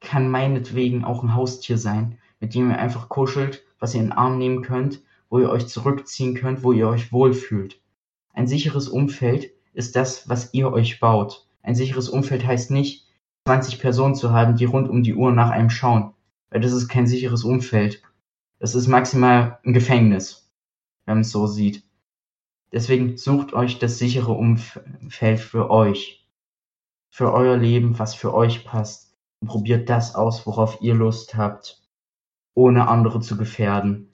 [0.01, 4.13] kann meinetwegen auch ein Haustier sein, mit dem ihr einfach kuschelt, was ihr in den
[4.13, 7.81] Arm nehmen könnt, wo ihr euch zurückziehen könnt, wo ihr euch wohlfühlt.
[8.33, 11.47] Ein sicheres Umfeld ist das, was ihr euch baut.
[11.63, 13.04] Ein sicheres Umfeld heißt nicht,
[13.47, 16.13] 20 Personen zu haben, die rund um die Uhr nach einem schauen.
[16.49, 18.01] Weil das ist kein sicheres Umfeld.
[18.59, 20.51] Das ist maximal ein Gefängnis,
[21.05, 21.83] wenn man es so sieht.
[22.71, 26.27] Deswegen sucht euch das sichere Umfeld für euch.
[27.09, 29.15] Für euer Leben, was für euch passt.
[29.41, 31.83] Und probiert das aus, worauf ihr Lust habt,
[32.55, 34.09] ohne andere zu gefährden.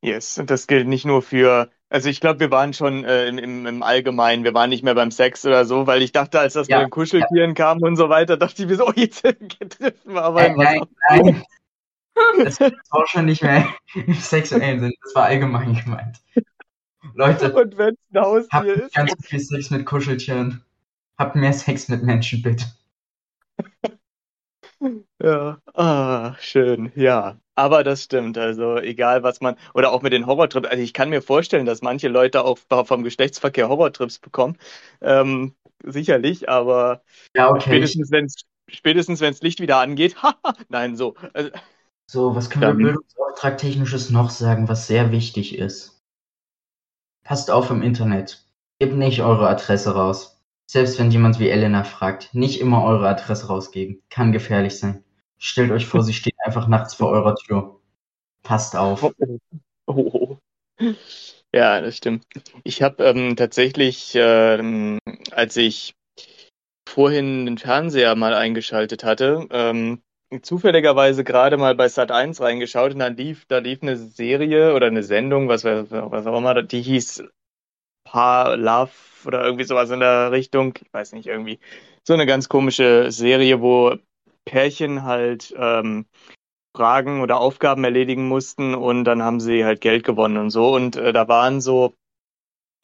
[0.00, 3.66] Yes, und das gilt nicht nur für, also ich glaube, wir waren schon äh, im,
[3.66, 6.68] im, Allgemeinen, wir waren nicht mehr beim Sex oder so, weil ich dachte, als das
[6.68, 10.14] Ja, mit den Kuscheltieren kam und so weiter, dachte ich mir so, oh, jetzt treffen
[10.14, 11.42] wir aber Äh, nein, nein.
[12.44, 16.20] Das war schon nicht mehr im sexuellen Sinn, das war allgemein gemeint.
[17.14, 20.62] Leute, Und wenn es ein habt Haustier ist, ganz viel Sex mit Kuscheltieren.
[21.18, 22.66] Habt mehr Sex mit Menschen, bitte.
[25.22, 27.36] ja, ah, schön, ja.
[27.60, 31.10] Aber das stimmt, also egal was man, oder auch mit den Horrortrips, also ich kann
[31.10, 34.56] mir vorstellen, dass manche Leute auch vom Geschlechtsverkehr Horrortrips bekommen,
[35.02, 37.02] ähm, sicherlich, aber
[37.36, 37.60] Ja, okay.
[37.60, 41.50] Spätestens wenn es spätestens wenn's Licht wieder angeht, haha, nein, so, also,
[42.10, 46.00] So, was können wir Bildungsauftrag technisches noch sagen, was sehr wichtig ist?
[47.24, 48.42] Passt auf im Internet.
[48.78, 50.40] Gebt nicht eure Adresse raus.
[50.66, 54.00] Selbst wenn jemand wie Elena fragt, nicht immer eure Adresse rausgeben.
[54.08, 55.04] Kann gefährlich sein.
[55.42, 57.80] Stellt euch vor, sie steht einfach nachts vor eurer Tür.
[58.42, 59.12] Passt auf.
[59.86, 60.38] Oh.
[61.52, 62.24] Ja, das stimmt.
[62.62, 65.00] Ich habe ähm, tatsächlich, ähm,
[65.32, 65.94] als ich
[66.88, 70.00] vorhin den Fernseher mal eingeschaltet hatte, ähm,
[70.42, 74.86] zufälligerweise gerade mal bei Sat 1 reingeschaut und dann lief, da lief eine Serie oder
[74.86, 77.24] eine Sendung, was, was auch immer, die hieß
[78.04, 78.92] Paar Love
[79.24, 80.74] oder irgendwie sowas in der Richtung.
[80.80, 81.58] Ich weiß nicht, irgendwie
[82.06, 83.96] so eine ganz komische Serie, wo
[84.50, 86.06] Pärchen halt ähm,
[86.74, 90.74] Fragen oder Aufgaben erledigen mussten und dann haben sie halt Geld gewonnen und so.
[90.74, 91.94] Und äh, da waren so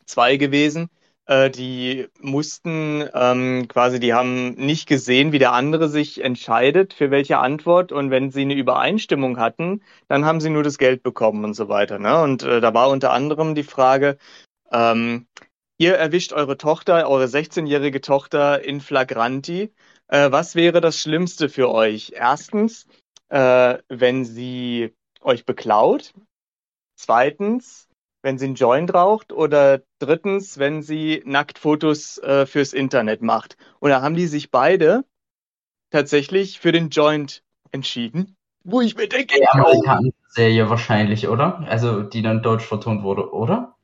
[0.07, 0.89] zwei gewesen,
[1.27, 7.11] äh, die mussten ähm, quasi, die haben nicht gesehen, wie der andere sich entscheidet für
[7.11, 7.91] welche Antwort.
[7.91, 11.69] Und wenn sie eine Übereinstimmung hatten, dann haben sie nur das Geld bekommen und so
[11.69, 11.99] weiter.
[11.99, 12.23] Ne?
[12.23, 14.19] Und äh, da war unter anderem die Frage,
[14.71, 15.27] ähm,
[15.79, 19.73] ihr erwischt eure Tochter, eure 16-jährige Tochter in Flagranti.
[20.09, 22.13] Äh, was wäre das Schlimmste für euch?
[22.15, 22.87] Erstens,
[23.29, 26.15] äh, wenn sie euch beklaut.
[26.97, 27.89] Zweitens,
[28.23, 29.33] wenn sie einen Joint raucht.
[29.33, 33.57] Oder drittens, wenn sie Nacktfotos äh, fürs Internet macht.
[33.81, 35.05] Und da haben die sich beide
[35.91, 37.43] tatsächlich für den Joint
[37.73, 38.37] entschieden.
[38.65, 41.61] Wo ich mir denke, die Amerikaner-Serie wahrscheinlich, oder?
[41.69, 43.77] Also die dann deutsch vertont wurde, oder?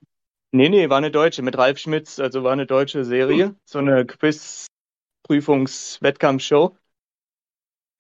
[0.51, 3.57] Nee, nee, war eine deutsche mit Ralf Schmitz, also war eine deutsche Serie, hm.
[3.65, 4.05] so eine
[5.33, 6.77] Quiz-Prüfungs-Wettkampfshow.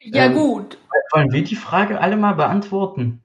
[0.02, 0.78] Ja, ähm, gut.
[1.12, 3.24] Wollen wir die Frage alle mal beantworten?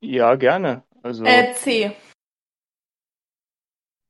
[0.00, 0.84] Ja, gerne.
[1.02, 1.96] Also, äh, C.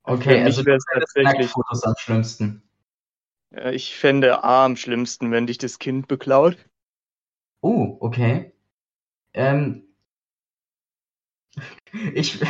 [0.05, 2.63] Okay, also wäre es tatsächlich Fotos am schlimmsten.
[3.73, 6.57] Ich fände A am schlimmsten, wenn dich das Kind beklaut.
[7.63, 8.53] Oh, okay.
[9.35, 9.95] Ähm,
[12.15, 12.41] ich,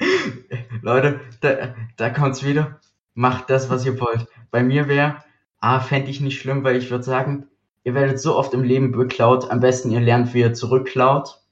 [0.82, 2.80] Leute, da, da kommt's wieder.
[3.18, 4.28] Macht das, was ihr wollt.
[4.52, 5.16] Bei mir wäre,
[5.58, 7.48] A, fände ich nicht schlimm, weil ich würde sagen,
[7.82, 9.50] ihr werdet so oft im Leben beklaut.
[9.50, 11.42] Am besten ihr lernt, wie ihr zurückklaut.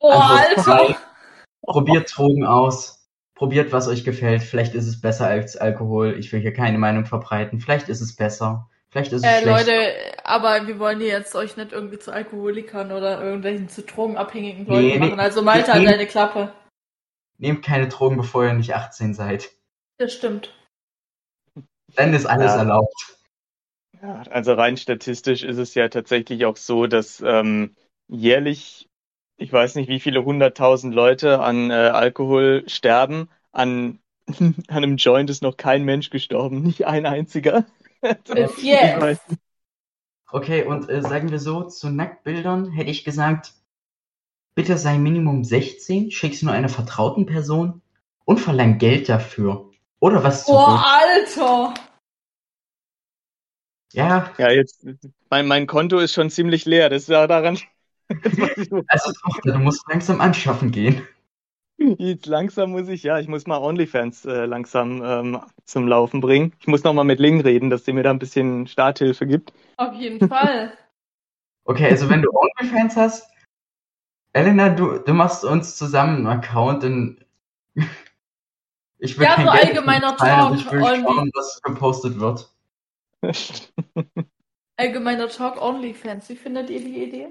[0.00, 0.60] Oh, Alter!
[0.60, 0.96] Zwei,
[1.62, 3.08] probiert Drogen aus.
[3.34, 4.42] Probiert, was euch gefällt.
[4.42, 6.14] Vielleicht ist es besser als Alkohol.
[6.18, 7.58] Ich will hier keine Meinung verbreiten.
[7.58, 8.68] Vielleicht ist es besser.
[8.90, 9.66] Vielleicht ist es äh, schlecht.
[9.66, 9.94] Leute,
[10.24, 14.86] aber wir wollen hier jetzt euch nicht irgendwie zu Alkoholikern oder irgendwelchen zu drogenabhängigen Leuten
[14.86, 15.20] nee, machen.
[15.20, 16.52] Also Malta, nee, deine Klappe.
[17.38, 19.48] Nehmt keine Drogen, bevor ihr nicht 18 seid.
[19.96, 20.52] Das stimmt.
[21.94, 22.58] Dann ist alles ja.
[22.58, 23.18] erlaubt.
[24.02, 27.74] Ja, also rein statistisch ist es ja tatsächlich auch so, dass ähm,
[28.06, 28.88] jährlich,
[29.36, 33.28] ich weiß nicht, wie viele hunderttausend Leute an äh, Alkohol sterben.
[33.50, 33.98] An,
[34.38, 37.64] an einem Joint ist noch kein Mensch gestorben, nicht ein einziger.
[38.00, 39.22] Bis jetzt.
[40.30, 43.54] Okay, und äh, sagen wir so, zu Nacktbildern hätte ich gesagt,
[44.54, 47.80] bitte sei Minimum 16, schick's nur einer vertrauten Person
[48.24, 49.67] und verlang Geld dafür.
[50.00, 50.60] Oder was zurück.
[50.60, 51.74] Oh, Alter!
[53.92, 54.30] Ja.
[54.38, 54.86] Ja, jetzt,
[55.30, 57.58] mein, mein Konto ist schon ziemlich leer, das ist ja daran.
[58.88, 61.06] also, Tochter, du musst langsam anschaffen gehen.
[61.78, 66.52] Jetzt langsam muss ich, ja, ich muss mal OnlyFans äh, langsam ähm, zum Laufen bringen.
[66.58, 69.52] Ich muss nochmal mit Ling reden, dass sie mir da ein bisschen Starthilfe gibt.
[69.76, 70.72] Auf jeden Fall.
[71.64, 73.30] okay, also wenn du OnlyFans hast,
[74.32, 77.24] Elena, du, du machst uns zusammen einen Account und
[78.98, 80.56] ich will ja, kein so Geld allgemeiner Talk.
[80.56, 82.50] Ich will schauen, was gepostet wird.
[84.76, 86.28] allgemeiner Talk OnlyFans.
[86.28, 87.28] Wie findet ihr die Idee?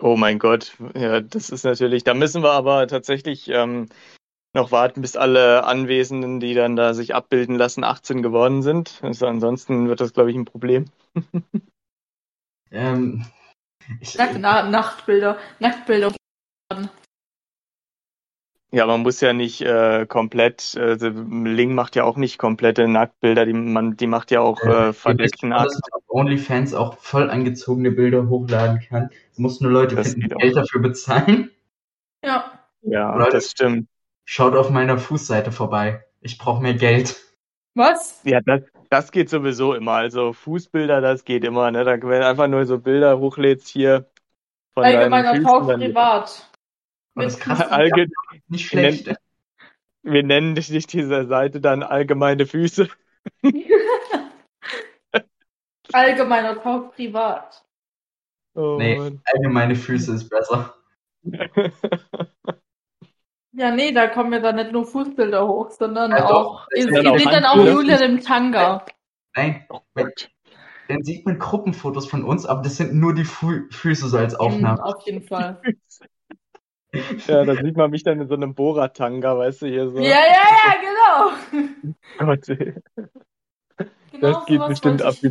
[0.00, 3.88] Oh mein Gott, ja, das ist natürlich, da müssen wir aber tatsächlich ähm,
[4.52, 9.00] noch warten, bis alle Anwesenden, die dann da sich abbilden lassen, 18 geworden sind.
[9.02, 10.86] Also ansonsten wird das, glaube ich, ein Problem.
[12.72, 13.24] ähm,
[14.00, 16.12] ich, Nacht, na, Nachtbilder, Nachtbilder.
[18.74, 23.46] Ja, man muss ja nicht äh, komplett, äh, Ling macht ja auch nicht komplette Nacktbilder,
[23.46, 25.70] die, man, die macht ja auch äh, verdeckten Akt.
[26.08, 29.10] OnlyFans auch voll angezogene Bilder hochladen kann.
[29.30, 31.52] Es muss nur Leute das finden, die Geld dafür bezahlen.
[32.24, 32.58] Ja.
[32.82, 33.86] Ja, Leute, das stimmt.
[34.24, 36.04] Schaut auf meiner Fußseite vorbei.
[36.20, 37.22] Ich brauche mehr Geld.
[37.74, 38.22] Was?
[38.24, 39.92] Ja, das, das geht sowieso immer.
[39.92, 41.70] Also Fußbilder, das geht immer.
[41.70, 41.84] Ne?
[41.84, 44.10] Da, wenn du einfach nur so Bilder hochlädst hier
[44.72, 46.50] von Allgemeiner Tausch privat.
[47.14, 48.08] Das kann Allge
[48.48, 49.06] nicht schlecht.
[49.06, 49.18] Wir nennen,
[50.02, 52.88] wir nennen nicht diese Seite dann allgemeine Füße.
[55.92, 57.64] Allgemeiner Talk privat.
[58.54, 59.20] Oh, nee, Mann.
[59.24, 60.74] allgemeine Füße ist besser.
[63.56, 66.66] Ja, nee, da kommen ja dann nicht nur Fußbilder hoch, sondern ja, auch.
[66.74, 68.84] Ihr seht dann auch Julia im Tanga.
[69.36, 70.10] Nein, wenn,
[70.88, 74.34] dann sieht man Gruppenfotos von uns, aber das sind nur die Fü Füße so als
[74.34, 74.84] Aufnahme.
[74.84, 75.62] Auf jeden Fall.
[77.26, 79.98] Ja, da sieht man mich dann in so einem Bohrer-Tanga, weißt du, hier so.
[79.98, 81.94] Ja, ja, ja, genau.
[82.18, 82.74] Gott, ey.
[84.12, 85.30] Genau Das geht bestimmt ab wie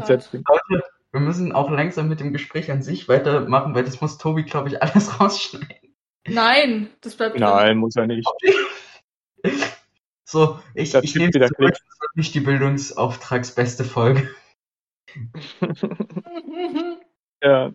[1.13, 4.69] wir müssen auch langsam mit dem Gespräch an sich weitermachen, weil das muss Tobi, glaube
[4.69, 5.95] ich, alles rausschneiden.
[6.27, 7.41] Nein, das bleibt drin.
[7.41, 8.27] Nein, muss er nicht.
[10.25, 14.27] So, ich, Das ich nehme wieder zurück, das wird nicht die Bildungsauftragsbeste Folge.
[17.43, 17.71] Ja.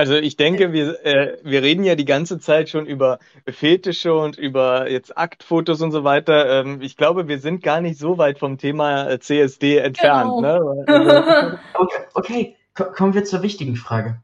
[0.00, 4.38] Also ich denke, wir, äh, wir reden ja die ganze Zeit schon über Fetische und
[4.38, 6.62] über jetzt Aktfotos und so weiter.
[6.62, 10.36] Ähm, ich glaube, wir sind gar nicht so weit vom Thema äh, CSD entfernt.
[10.36, 10.72] Genau.
[10.72, 10.84] Ne?
[10.88, 14.22] Also, Okay, okay, ko- kommen wir zur wichtigen Frage.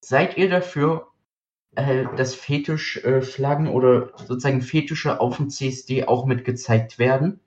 [0.00, 1.08] Seid ihr dafür,
[1.74, 7.40] äh, dass Fetischflaggen äh, Flaggen oder sozusagen Fetische auf dem CSD auch mit gezeigt werden?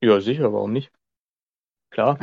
[0.00, 0.90] ja, sicher, warum nicht?
[1.90, 2.18] Klar.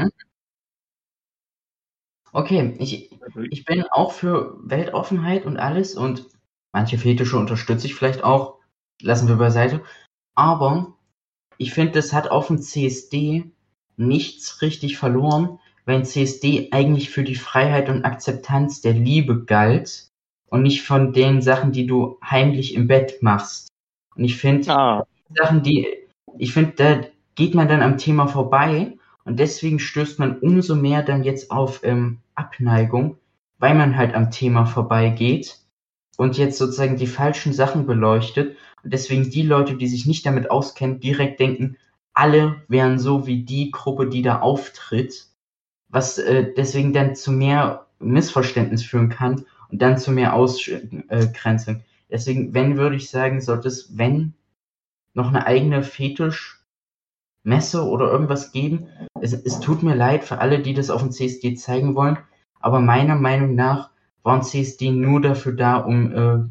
[2.36, 3.10] Okay, ich,
[3.50, 6.28] ich bin auch für Weltoffenheit und alles und
[6.74, 8.60] manche Fetische unterstütze ich vielleicht auch,
[9.02, 9.82] lassen wir beiseite.
[10.36, 10.98] Aber
[11.58, 13.50] ich finde, das hat auf dem CSD
[13.96, 20.10] nichts richtig verloren, ein CSD eigentlich für die Freiheit und Akzeptanz der Liebe galt
[20.50, 23.70] und nicht von den Sachen, die du heimlich im Bett machst.
[24.14, 25.88] Und ich finde, Ah, Sachen, die,
[26.38, 27.02] ich finde, da
[27.36, 31.82] geht man dann am Thema vorbei und deswegen stößt man umso mehr dann jetzt auf
[31.84, 33.18] ähm, Abneigung,
[33.58, 35.60] weil man halt am Thema vorbeigeht
[36.18, 40.50] und jetzt sozusagen die falschen Sachen beleuchtet und deswegen die Leute, die sich nicht damit
[40.52, 41.78] auskennen, direkt denken,
[42.14, 45.28] alle wären so wie die Gruppe, die da auftritt,
[45.90, 51.82] was äh, deswegen dann zu mehr Missverständnis führen kann und dann zu mehr Ausgrenzung.
[52.10, 54.34] Deswegen, wenn würde ich sagen, sollte es, wenn
[55.14, 55.84] noch eine eigene
[57.46, 58.88] Fetischmesse oder irgendwas geben.
[59.22, 62.18] Es, es tut mir leid für alle, die das auf dem CSD zeigen wollen,
[62.60, 63.92] aber meiner Meinung nach
[64.24, 66.50] war ein CSD nur dafür da, um äh,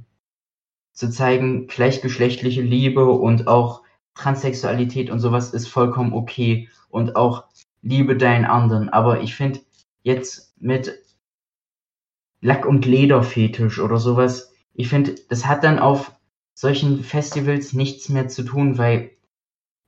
[0.93, 3.83] zu zeigen, gleichgeschlechtliche Liebe und auch
[4.15, 7.45] Transsexualität und sowas ist vollkommen okay und auch
[7.83, 8.89] liebe deinen anderen.
[8.89, 9.61] Aber ich finde
[10.05, 11.03] jetzt mit
[12.41, 16.13] Lack- und Lederfetisch oder sowas, ich finde, das hat dann auf
[16.53, 19.14] solchen Festivals nichts mehr zu tun, weil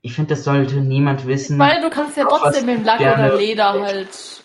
[0.07, 1.59] ich finde, das sollte niemand wissen.
[1.59, 4.45] Weil du kannst ja trotzdem mit dem Lack oder Leder halt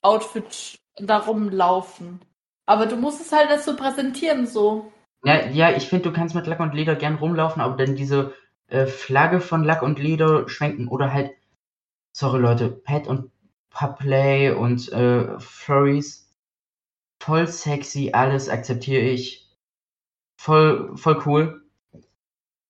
[0.00, 2.20] Outfit darum laufen.
[2.64, 4.90] Aber du musst es halt nicht so präsentieren, so.
[5.22, 8.32] Ja, ja, ich finde, du kannst mit Lack und Leder gern rumlaufen, aber dann diese
[8.68, 11.32] äh, Flagge von Lack und Leder schwenken oder halt,
[12.16, 13.30] sorry Leute, Pet und
[13.68, 16.32] Puplay und äh, Furries,
[17.22, 19.46] voll sexy, alles akzeptiere ich,
[20.40, 21.65] voll, voll cool.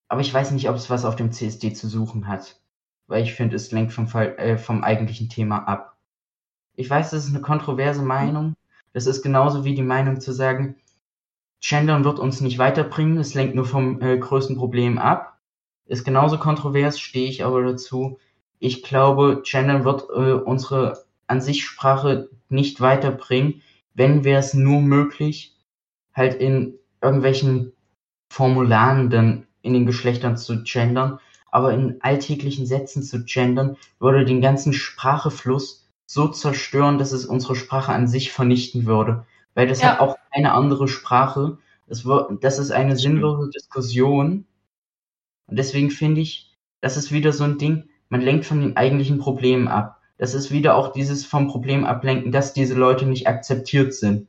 [0.08, 2.60] Aber ich weiß nicht, ob es was auf dem CSD zu suchen hat,
[3.06, 5.96] weil ich finde, es lenkt vom, Fall, äh, vom eigentlichen Thema ab.
[6.74, 8.54] Ich weiß, das ist eine kontroverse Meinung.
[8.92, 10.76] Das ist genauso wie die Meinung zu sagen,
[11.60, 15.38] Gendern wird uns nicht weiterbringen, es lenkt nur vom äh, größten Problem ab.
[15.86, 18.18] Ist genauso kontrovers, stehe ich aber dazu.
[18.58, 23.62] Ich glaube, Gendern wird äh, unsere an sich Sprache nicht weiterbringen,
[23.94, 25.56] wenn wäre es nur möglich,
[26.14, 27.72] halt in irgendwelchen
[28.30, 31.18] Formularen dann in den Geschlechtern zu gendern,
[31.50, 37.56] aber in alltäglichen Sätzen zu gendern, würde den ganzen Sprachefluss so zerstören, dass es unsere
[37.56, 39.26] Sprache an sich vernichten würde
[39.56, 39.92] weil das Ja.
[39.92, 41.58] hat auch keine andere Sprache.
[41.88, 44.46] Das, wird, das ist eine sinnlose Diskussion.
[45.46, 49.18] Und deswegen finde ich, das ist wieder so ein Ding, man lenkt von den eigentlichen
[49.18, 50.00] Problemen ab.
[50.18, 54.28] Das ist wieder auch dieses vom Problem ablenken, dass diese Leute nicht akzeptiert sind.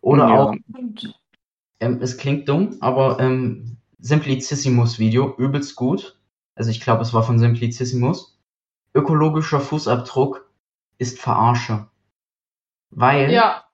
[0.00, 0.40] Oder Ja.
[0.42, 0.54] auch,
[1.80, 6.18] ähm, es klingt dumm, aber ähm, Simplicissimus Video, übelst gut.
[6.54, 8.38] Also ich glaube, es war von Simplicissimus.
[8.94, 10.48] Ökologischer Fußabdruck
[10.98, 11.88] ist Verarsche.
[12.90, 13.64] Weil Ja.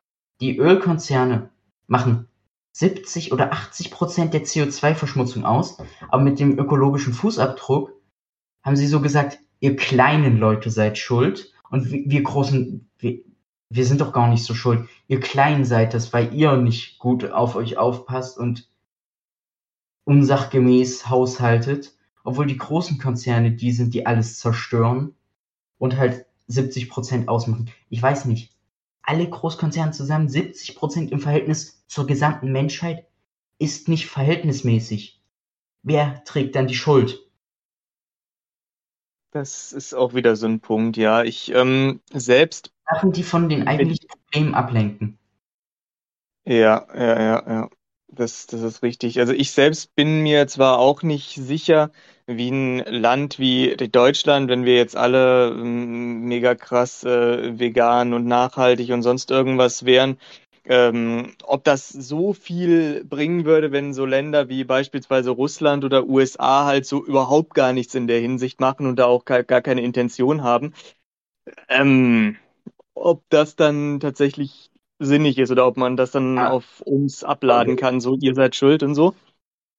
[0.40, 1.50] die Ölkonzerne
[1.86, 2.28] machen
[2.72, 7.92] 70 oder 80 Prozent der CO2-Verschmutzung aus, aber mit dem ökologischen Fußabdruck
[8.62, 12.89] haben sie so gesagt, ihr kleinen Leute seid schuld und wir, wir großen,
[13.70, 14.88] wir, sind doch gar nicht so schuld.
[15.08, 18.68] Ihr kleinen seid es, weil ihr nicht gut auf euch aufpasst und
[20.04, 21.94] unsachgemäß haushaltet,
[22.24, 25.14] obwohl die großen Konzerne die sind, die alles zerstören
[25.78, 27.70] und halt 70 Prozent ausmachen.
[27.88, 28.52] Ich weiß nicht
[29.02, 33.06] alle Großkonzerne zusammen 70 Prozent im Verhältnis zur gesamten Menschheit
[33.58, 35.20] ist nicht verhältnismäßig.
[35.82, 37.20] Wer trägt dann die Schuld?
[39.32, 41.22] Das ist auch wieder so ein Punkt, ja.
[41.22, 45.18] Ich ähm, selbst, Sachen, die von den eigentlichen Problemen ablenken.
[46.44, 47.70] ja, ja, ja, ja.
[48.12, 49.20] Das, das ist richtig.
[49.20, 51.92] Also ich selbst bin mir zwar auch nicht sicher,
[52.26, 58.26] wie ein Land wie Deutschland, wenn wir jetzt alle ähm, mega krass äh, vegan und
[58.26, 60.18] nachhaltig und sonst irgendwas wären,
[60.64, 66.64] ähm, ob das so viel bringen würde, wenn so Länder wie beispielsweise Russland oder USA
[66.66, 69.82] halt so überhaupt gar nichts in der Hinsicht machen und da auch gar, gar keine
[69.82, 70.74] Intention haben.
[71.68, 72.36] Ähm,
[72.94, 76.50] ob das dann tatsächlich sinnig ist oder ob man das dann Ah.
[76.50, 79.14] auf uns abladen kann, so ihr seid schuld und so.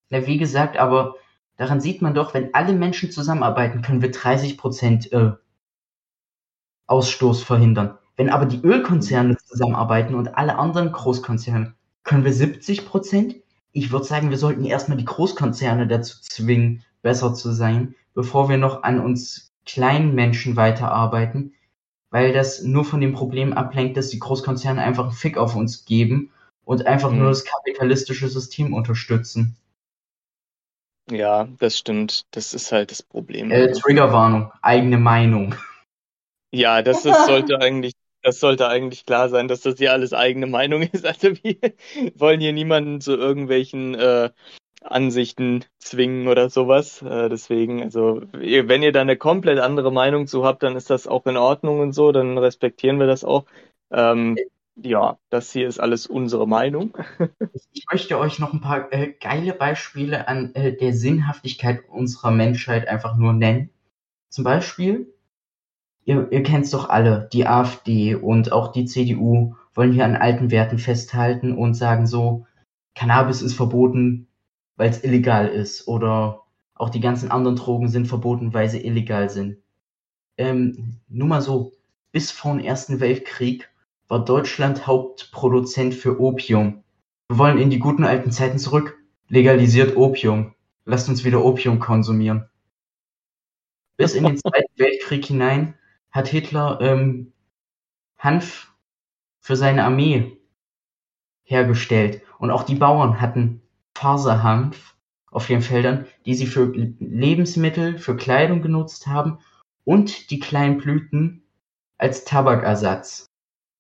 [0.10, 1.16] Na, wie gesagt, aber
[1.58, 5.32] daran sieht man doch, wenn alle Menschen zusammenarbeiten, können wir 30 Prozent äh,
[6.88, 7.98] Ausstoß verhindern.
[8.18, 13.36] Wenn aber die Ölkonzerne zusammenarbeiten und alle anderen Großkonzerne, können wir 70 Prozent?
[13.72, 18.58] Ich würde sagen, wir sollten erstmal die Großkonzerne dazu zwingen, besser zu sein, bevor wir
[18.58, 21.54] noch an uns kleinen Menschen weiterarbeiten,
[22.12, 25.86] weil das nur von dem Problem ablenkt, dass die Großkonzerne einfach einen Fick auf uns
[25.86, 26.32] geben
[26.64, 27.20] und einfach Mhm.
[27.20, 29.56] nur das kapitalistische System unterstützen.
[31.10, 32.26] Ja, das stimmt.
[32.32, 33.52] Das ist halt das Problem.
[33.52, 33.72] Äh.
[33.72, 35.56] Triggerwarnung, eigene Meinung.
[36.54, 40.48] Ja, das, das sollte eigentlich, das sollte eigentlich klar sein, dass das hier alles eigene
[40.48, 41.06] Meinung ist.
[41.06, 41.58] Also wir
[42.16, 44.30] wollen hier niemanden zu irgendwelchen äh,
[44.82, 47.02] Ansichten zwingen oder sowas.
[47.02, 51.08] Äh, deswegen, also wenn ihr da eine komplett andere Meinung zu habt, dann ist das
[51.08, 53.46] auch in Ordnung und so, dann respektieren wir das auch.
[53.92, 54.38] Ähm,
[54.76, 56.98] ja, das hier ist alles unsere Meinung.
[57.74, 62.88] Ich möchte euch noch ein paar äh, geile Beispiele an äh, der Sinnhaftigkeit unserer Menschheit
[62.88, 63.70] einfach nur nennen.
[64.30, 65.14] Zum Beispiel,
[66.04, 70.18] ihr, ihr kennt es doch alle, die AfD und auch die CDU wollen hier an
[70.18, 72.46] alten Werten festhalten und sagen so,
[72.94, 74.28] Cannabis ist verboten,
[74.76, 75.88] weil es illegal ist.
[75.88, 76.44] Oder
[76.76, 79.58] auch die ganzen anderen Drogen sind verboten, weil sie illegal sind.
[80.38, 81.74] Ähm, nur mal so,
[82.12, 83.70] bis vor dem Ersten Weltkrieg
[84.08, 86.84] war Deutschland Hauptproduzent für Opium.
[87.30, 88.98] Wir wollen in die guten alten Zeiten zurück.
[89.30, 90.54] Legalisiert Opium.
[90.84, 92.50] Lasst uns wieder Opium konsumieren.
[93.96, 95.76] Bis in den Zweiten Weltkrieg hinein
[96.12, 97.32] hat Hitler ähm,
[98.18, 98.74] Hanf
[99.40, 100.38] für seine Armee
[101.44, 102.22] hergestellt.
[102.38, 103.61] Und auch die Bauern hatten
[103.96, 104.96] Faserhanf
[105.32, 109.40] auf den Feldern, die sie für Lebensmittel, für Kleidung genutzt haben
[109.86, 111.44] und die kleinen Blüten
[111.98, 113.26] als Tabakersatz.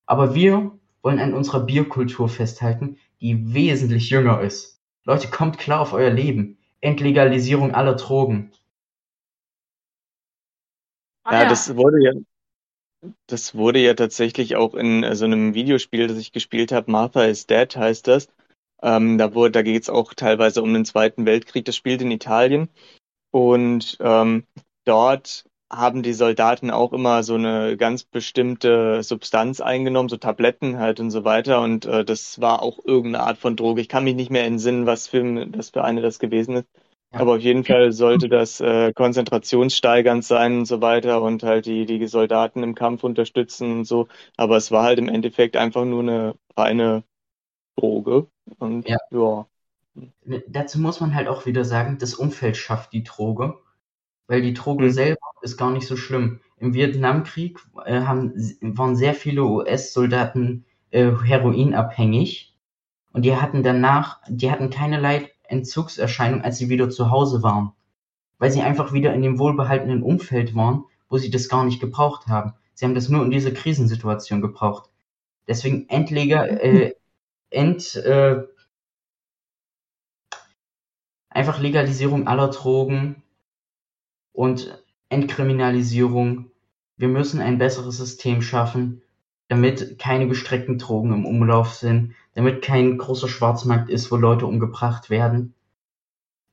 [0.05, 4.79] Aber wir wollen an unserer Bierkultur festhalten, die wesentlich jünger ist.
[5.05, 6.57] Leute, kommt klar auf euer Leben.
[6.81, 8.51] Entlegalisierung aller Drogen.
[11.23, 11.49] Ah, Ja, ja.
[11.49, 12.11] das wurde ja,
[13.27, 17.47] das wurde ja tatsächlich auch in so einem Videospiel, das ich gespielt habe, Martha is
[17.47, 18.27] Dead heißt das.
[18.81, 21.65] Ähm, da wurde, da geht es auch teilweise um den Zweiten Weltkrieg.
[21.65, 22.69] Das spielt in Italien.
[23.31, 24.45] Und ähm,
[24.85, 30.99] dort haben die Soldaten auch immer so eine ganz bestimmte Substanz eingenommen, so Tabletten halt
[30.99, 31.61] und so weiter.
[31.61, 33.81] Und äh, das war auch irgendeine Art von Droge.
[33.81, 36.67] Ich kann mich nicht mehr entsinnen, was für, das für eine das gewesen ist.
[37.13, 37.21] Ja.
[37.21, 41.85] Aber auf jeden Fall sollte das äh, konzentrationssteigernd sein und so weiter und halt die,
[41.85, 44.07] die Soldaten im Kampf unterstützen und so.
[44.37, 47.03] Aber es war halt im Endeffekt einfach nur eine reine
[47.77, 48.27] Droge.
[48.59, 48.97] Und Ja.
[49.11, 49.47] ja.
[50.47, 53.55] Dazu muss man halt auch wieder sagen, das Umfeld schafft die Droge.
[54.27, 54.91] Weil die Droge Hm.
[54.91, 56.39] selber ist gar nicht so schlimm.
[56.57, 62.55] Im Vietnamkrieg äh, haben, waren sehr viele US-Soldaten äh, heroinabhängig.
[63.13, 67.73] Und die hatten danach, die hatten keinerlei Entzugserscheinung, als sie wieder zu Hause waren.
[68.39, 72.27] Weil sie einfach wieder in dem wohlbehaltenen Umfeld waren, wo sie das gar nicht gebraucht
[72.27, 72.53] haben.
[72.73, 74.89] Sie haben das nur in dieser Krisensituation gebraucht.
[75.47, 76.95] Deswegen Endleger, äh,
[77.51, 78.47] End, äh,
[81.29, 83.21] einfach Legalisierung aller Drogen
[84.33, 86.51] und Entkriminalisierung.
[86.97, 89.01] Wir müssen ein besseres System schaffen,
[89.47, 95.09] damit keine gestreckten Drogen im Umlauf sind, damit kein großer Schwarzmarkt ist, wo Leute umgebracht
[95.09, 95.53] werden.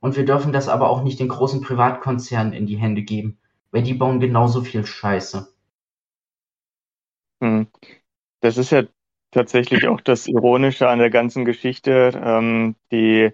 [0.01, 3.37] Und wir dürfen das aber auch nicht den großen Privatkonzernen in die Hände geben,
[3.71, 5.47] weil die bauen genauso viel Scheiße.
[7.41, 7.67] Hm.
[8.41, 8.83] Das ist ja
[9.31, 12.11] tatsächlich auch das Ironische an der ganzen Geschichte.
[12.23, 13.31] Ähm, die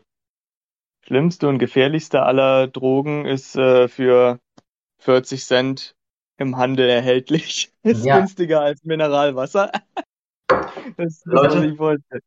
[1.06, 4.40] schlimmste und gefährlichste aller Drogen ist äh, für
[5.00, 5.96] 40 Cent
[6.38, 7.72] im Handel erhältlich.
[7.84, 8.20] Ist Ja.
[8.20, 9.72] günstiger als Mineralwasser.
[10.98, 11.66] Das ist das, Leute.
[11.66, 12.20] ich wollte.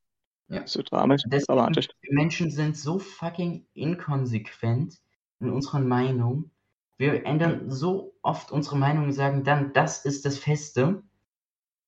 [0.49, 0.67] Ja.
[0.67, 1.89] So dramatisch, Deswegen, dramatisch.
[2.01, 4.99] wir Menschen sind so fucking inkonsequent
[5.41, 6.51] in unserer Meinung.
[6.97, 11.03] Wir ändern so oft unsere Meinung und sagen dann, das ist das Feste.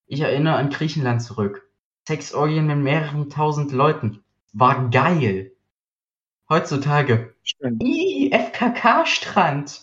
[0.06, 1.69] Ich erinnere an Griechenland zurück.
[2.06, 4.24] Sexorgien mit mehreren tausend Leuten.
[4.52, 5.52] War geil.
[6.48, 7.34] Heutzutage.
[7.42, 7.82] Stimmt.
[7.82, 9.82] Ih, FKK-Strand.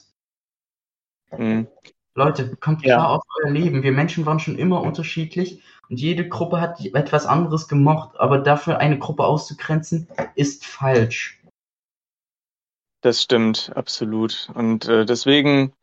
[1.29, 1.67] Hm.
[2.15, 2.95] Leute, kommt Ja.
[2.95, 3.83] klar auf euer Leben.
[3.83, 8.79] Wir Menschen waren schon immer unterschiedlich und jede Gruppe hat etwas anderes gemocht, aber dafür
[8.79, 11.39] eine Gruppe auszugrenzen, ist falsch.
[13.01, 14.49] Das stimmt, absolut.
[14.55, 15.73] Und äh, deswegen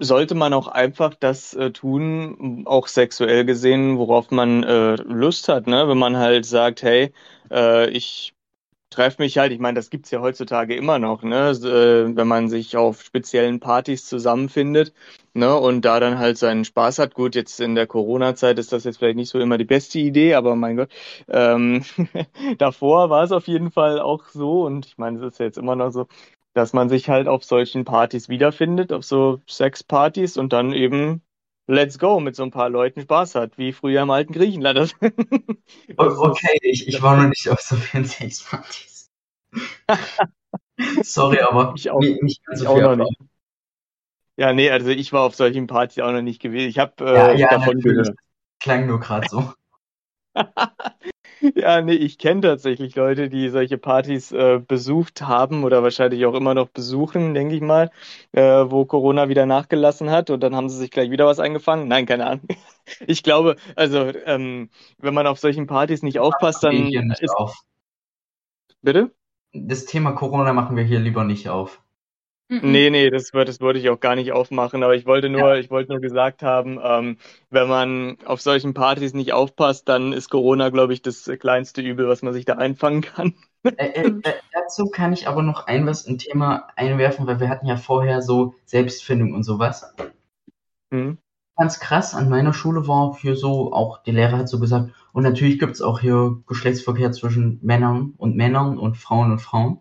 [0.00, 5.66] sollte man auch einfach das äh, tun, auch sexuell gesehen, worauf man äh, Lust hat,
[5.66, 5.88] ne?
[5.88, 7.12] Wenn man halt sagt, hey,
[7.50, 8.34] äh, ich
[8.90, 11.50] treffe mich halt, ich meine, das gibt's ja heutzutage immer noch, ne?
[11.50, 14.92] Äh, wenn man sich auf speziellen Partys zusammenfindet,
[15.34, 15.54] ne?
[15.56, 17.14] Und da dann halt seinen Spaß hat.
[17.14, 20.34] Gut, jetzt in der Corona-Zeit ist das jetzt vielleicht nicht so immer die beste Idee,
[20.34, 20.90] aber mein Gott,
[21.28, 21.84] ähm,
[22.58, 25.58] davor war es auf jeden Fall auch so und ich meine, es ist ja jetzt
[25.58, 26.06] immer noch so,
[26.60, 31.22] dass man sich halt auf solchen Partys wiederfindet, auf so Sexpartys und dann eben
[31.66, 34.94] Let's go mit so ein paar Leuten Spaß hat, wie früher im alten Griechenland.
[35.96, 39.10] Okay, ich, ich war noch nicht auf so vielen Sexpartys.
[41.02, 43.16] Sorry, aber ich auch, nicht ganz so auch noch nicht.
[44.36, 46.68] Ja, nee, also ich war auf solchen Partys auch noch nicht gewesen.
[46.68, 48.14] Ich habe äh, ja, ja, davon gehört.
[48.58, 49.52] Klang nur gerade so.
[51.54, 56.34] Ja, nee, ich kenne tatsächlich Leute, die solche Partys äh, besucht haben oder wahrscheinlich auch
[56.34, 57.90] immer noch besuchen, denke ich mal,
[58.32, 61.88] äh, wo Corona wieder nachgelassen hat und dann haben sie sich gleich wieder was eingefangen.
[61.88, 62.46] Nein, keine Ahnung.
[63.06, 64.68] Ich glaube, also ähm,
[64.98, 67.30] wenn man auf solchen Partys nicht aufpasst, dann hier nicht ist...
[67.36, 67.62] auf.
[68.82, 69.14] Bitte?
[69.52, 71.80] Das Thema Corona machen wir hier lieber nicht auf.
[72.50, 72.72] Mhm.
[72.72, 75.54] Nee, nee, das, das wollte ich auch gar nicht aufmachen, aber ich wollte nur, ja.
[75.54, 77.16] ich wollte nur gesagt haben, ähm,
[77.48, 82.08] wenn man auf solchen Partys nicht aufpasst, dann ist Corona, glaube ich, das kleinste Übel,
[82.08, 83.34] was man sich da einfangen kann.
[83.62, 87.48] Äh, äh, äh, dazu kann ich aber noch ein was ein Thema einwerfen, weil wir
[87.48, 89.94] hatten ja vorher so Selbstfindung und sowas.
[90.90, 91.18] Mhm.
[91.56, 95.22] Ganz krass, an meiner Schule war hier so, auch die Lehrer hat so gesagt, und
[95.22, 99.78] natürlich gibt es auch hier Geschlechtsverkehr zwischen Männern und Männern und Frauen und Frauen.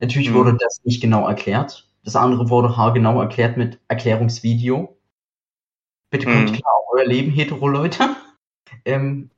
[0.00, 0.34] Natürlich mhm.
[0.34, 1.91] wurde das nicht genau erklärt.
[2.04, 4.96] Das andere wurde haargenau erklärt mit Erklärungsvideo.
[6.10, 6.54] Bitte kommt mhm.
[6.54, 8.16] klar auf euer Leben, hetero-Leute.
[8.86, 9.30] Ähm,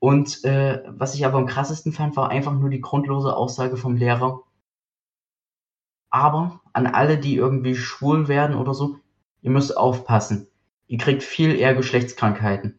[0.00, 3.96] und äh, was ich aber am krassesten fand, war einfach nur die grundlose Aussage vom
[3.96, 4.42] Lehrer.
[6.10, 8.98] Aber an alle, die irgendwie schwul werden oder so,
[9.42, 10.48] ihr müsst aufpassen.
[10.88, 12.78] Ihr kriegt viel eher Geschlechtskrankheiten.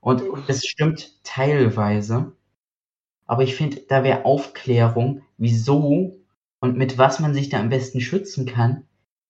[0.00, 2.32] Und das stimmt teilweise.
[3.24, 6.19] Aber ich finde, da wäre Aufklärung, wieso
[6.60, 8.86] und mit was man sich da am besten schützen kann,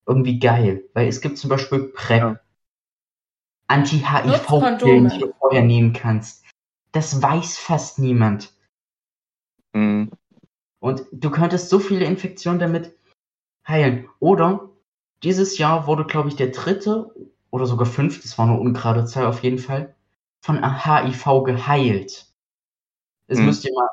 [0.07, 0.85] irgendwie geil.
[0.95, 2.21] Weil es gibt zum Beispiel PrEP.
[2.21, 2.41] Ja.
[3.69, 6.45] Anti-HIV-Pillen, die du vorher nehmen kannst.
[6.91, 8.53] Das weiß fast niemand.
[9.73, 10.11] Mhm.
[10.81, 12.97] Und du könntest so viele Infektionen damit
[13.67, 14.09] heilen.
[14.19, 14.71] Oder
[15.23, 17.15] dieses Jahr wurde, glaube ich, der dritte
[17.51, 19.95] oder sogar fünfte, das war eine ungerade Zahl auf jeden Fall,
[20.41, 22.27] von HIV geheilt.
[23.29, 23.47] Es mhm.
[23.47, 23.89] müsst ihr mal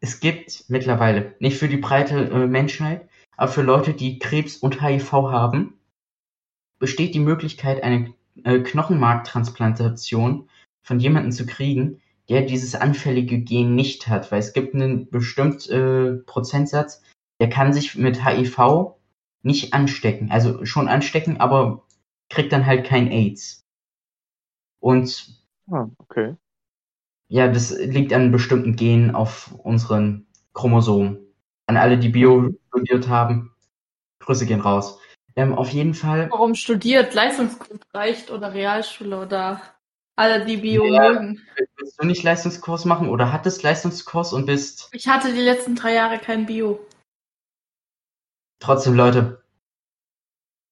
[0.00, 4.82] es gibt mittlerweile, nicht für die breite äh, Menschheit, aber für Leute, die Krebs und
[4.82, 5.74] HIV haben,
[6.78, 10.48] besteht die Möglichkeit, eine äh, Knochenmarktransplantation
[10.82, 15.72] von jemandem zu kriegen, der dieses anfällige Gen nicht hat, weil es gibt einen bestimmten
[15.72, 17.02] äh, Prozentsatz,
[17.40, 18.94] der kann sich mit HIV
[19.42, 21.86] nicht anstecken, also schon anstecken, aber
[22.28, 23.64] kriegt dann halt kein AIDS.
[24.80, 25.40] Und
[25.70, 26.34] ah, okay.
[27.28, 31.18] Ja, das liegt an bestimmten Genen auf unseren Chromosomen.
[31.66, 33.54] An alle, die Bio studiert haben,
[34.20, 35.00] Grüße gehen raus.
[35.34, 36.30] Ähm, auf jeden Fall.
[36.30, 37.12] Warum studiert?
[37.14, 39.60] Leistungskurs reicht oder Realschule oder
[40.14, 41.42] alle, die Bio ja, mögen.
[41.76, 44.88] Willst du nicht Leistungskurs machen oder hattest Leistungskurs und bist.
[44.92, 46.80] Ich hatte die letzten drei Jahre kein Bio.
[48.60, 49.42] Trotzdem, Leute.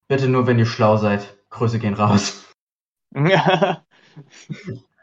[0.09, 1.37] Bitte nur, wenn ihr schlau seid.
[1.51, 2.45] Grüße gehen raus.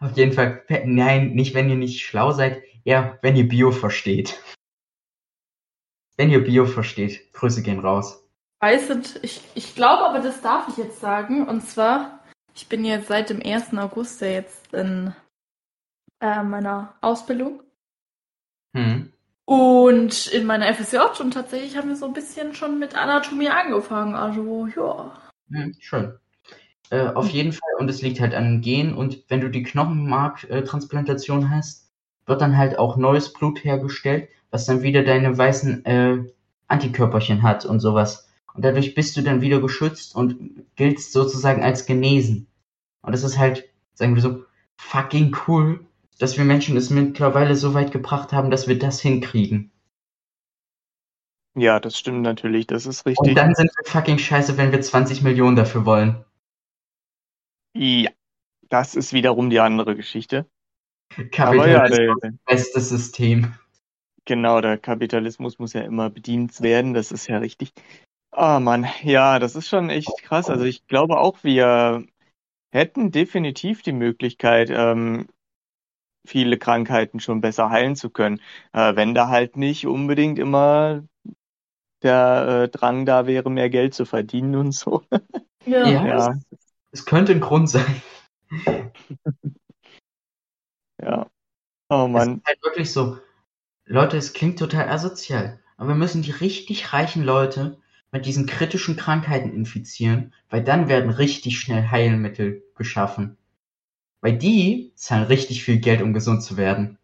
[0.00, 4.40] Auf jeden Fall, nein, nicht wenn ihr nicht schlau seid, eher wenn ihr Bio versteht.
[6.16, 8.24] Wenn ihr Bio versteht, Grüße gehen raus.
[8.60, 11.46] Weißt ich, ich glaube aber, das darf ich jetzt sagen.
[11.46, 12.24] Und zwar,
[12.54, 13.74] ich bin jetzt seit dem 1.
[13.74, 15.14] August ja jetzt in
[16.20, 17.62] äh, meiner Ausbildung.
[18.74, 19.12] Hm.
[19.44, 24.14] Und in meiner FSJ und tatsächlich haben wir so ein bisschen schon mit Anatomie angefangen.
[24.14, 25.12] Also, ja.
[25.50, 26.18] Hm, schön.
[26.90, 28.94] Äh, auf jeden Fall, und es liegt halt an Gen.
[28.94, 31.90] Und wenn du die Knochenmarktransplantation hast,
[32.26, 36.18] wird dann halt auch neues Blut hergestellt, was dann wieder deine weißen äh,
[36.68, 38.28] Antikörperchen hat und sowas.
[38.54, 42.48] Und dadurch bist du dann wieder geschützt und giltst sozusagen als genesen.
[43.02, 44.44] Und das ist halt, sagen wir so,
[44.76, 45.86] fucking cool,
[46.18, 49.70] dass wir Menschen es mittlerweile so weit gebracht haben, dass wir das hinkriegen.
[51.54, 53.30] Ja, das stimmt natürlich, das ist richtig.
[53.30, 56.24] Und dann sind wir fucking scheiße, wenn wir 20 Millionen dafür wollen.
[57.74, 58.10] Ja,
[58.68, 60.46] das ist wiederum die andere Geschichte.
[61.30, 63.54] Kapitalismus, ja, der, bestes System.
[64.24, 67.72] Genau, der Kapitalismus muss ja immer bedient werden, das ist ja richtig.
[68.36, 70.50] Oh Mann, ja, das ist schon echt krass.
[70.50, 72.04] Also ich glaube auch, wir
[72.70, 75.28] hätten definitiv die Möglichkeit, ähm,
[76.26, 78.40] viele Krankheiten schon besser heilen zu können,
[78.72, 81.04] äh, wenn da halt nicht unbedingt immer
[82.02, 85.02] der äh, Drang da wäre, mehr Geld zu verdienen und so.
[85.64, 86.06] Ja.
[86.06, 86.38] Ja.
[86.92, 88.02] Ja, Es könnte ein Grund sein.
[91.02, 91.30] ja.
[91.90, 92.36] Oh Es Mann.
[92.36, 93.18] ist halt wirklich so,
[93.86, 97.78] Leute, es klingt total asozial, aber wir müssen die richtig reichen Leute
[98.12, 103.38] mit diesen kritischen Krankheiten infizieren, weil dann werden richtig schnell Heilmittel geschaffen.
[104.20, 106.98] Weil die zahlen richtig viel Geld, um gesund zu werden.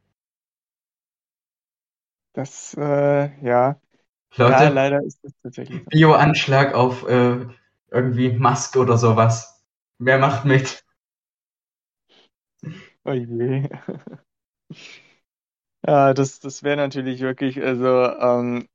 [2.32, 3.80] Das, äh, ja.
[4.36, 5.84] Ja, Leute, leider ist das tatsächlich.
[5.90, 7.46] Bio-Anschlag auf äh,
[7.90, 9.53] irgendwie Musk oder sowas.
[9.98, 10.84] Wer macht mit?
[13.04, 13.68] Oh je.
[15.86, 18.68] Ja, das, das wäre natürlich wirklich, also, ähm,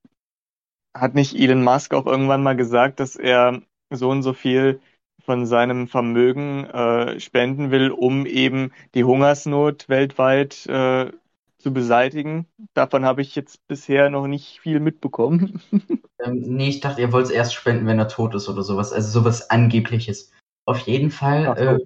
[0.95, 3.61] hat nicht Elon Musk auch irgendwann mal gesagt, dass er
[3.91, 4.79] so und so viel
[5.23, 11.11] von seinem Vermögen äh, spenden will, um eben die Hungersnot weltweit äh,
[11.57, 12.47] zu beseitigen?
[12.73, 15.61] Davon habe ich jetzt bisher noch nicht viel mitbekommen.
[16.21, 18.91] Ähm, nee, ich dachte, ihr wollt es erst spenden, wenn er tot ist oder sowas.
[18.91, 20.33] Also sowas Angebliches.
[20.69, 21.79] Auf jeden Fall,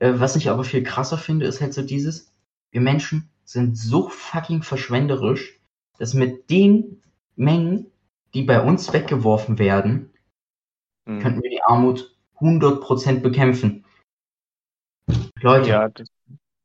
[0.00, 2.32] äh, äh, was ich aber viel krasser finde, ist halt so dieses,
[2.70, 5.58] wir Menschen sind so fucking verschwenderisch,
[5.98, 7.02] dass mit den
[7.34, 7.86] Mengen,
[8.34, 10.10] die bei uns weggeworfen werden,
[11.08, 11.20] Hm.
[11.20, 13.84] könnten wir die Armut 100% bekämpfen.
[15.42, 15.90] Leute, Ja,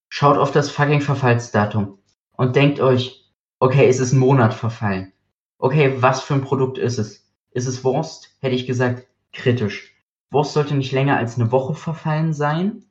[0.09, 1.97] schaut auf das fucking Verfallsdatum
[2.37, 3.25] und denkt euch,
[3.59, 5.13] okay, es ist ein Monat verfallen.
[5.57, 7.25] Okay, was für ein Produkt ist es?
[7.49, 8.35] Ist es Wurst?
[8.39, 9.92] Hätte ich gesagt, kritisch.
[10.33, 12.83] Wurst sollte nicht länger als eine Woche verfallen sein.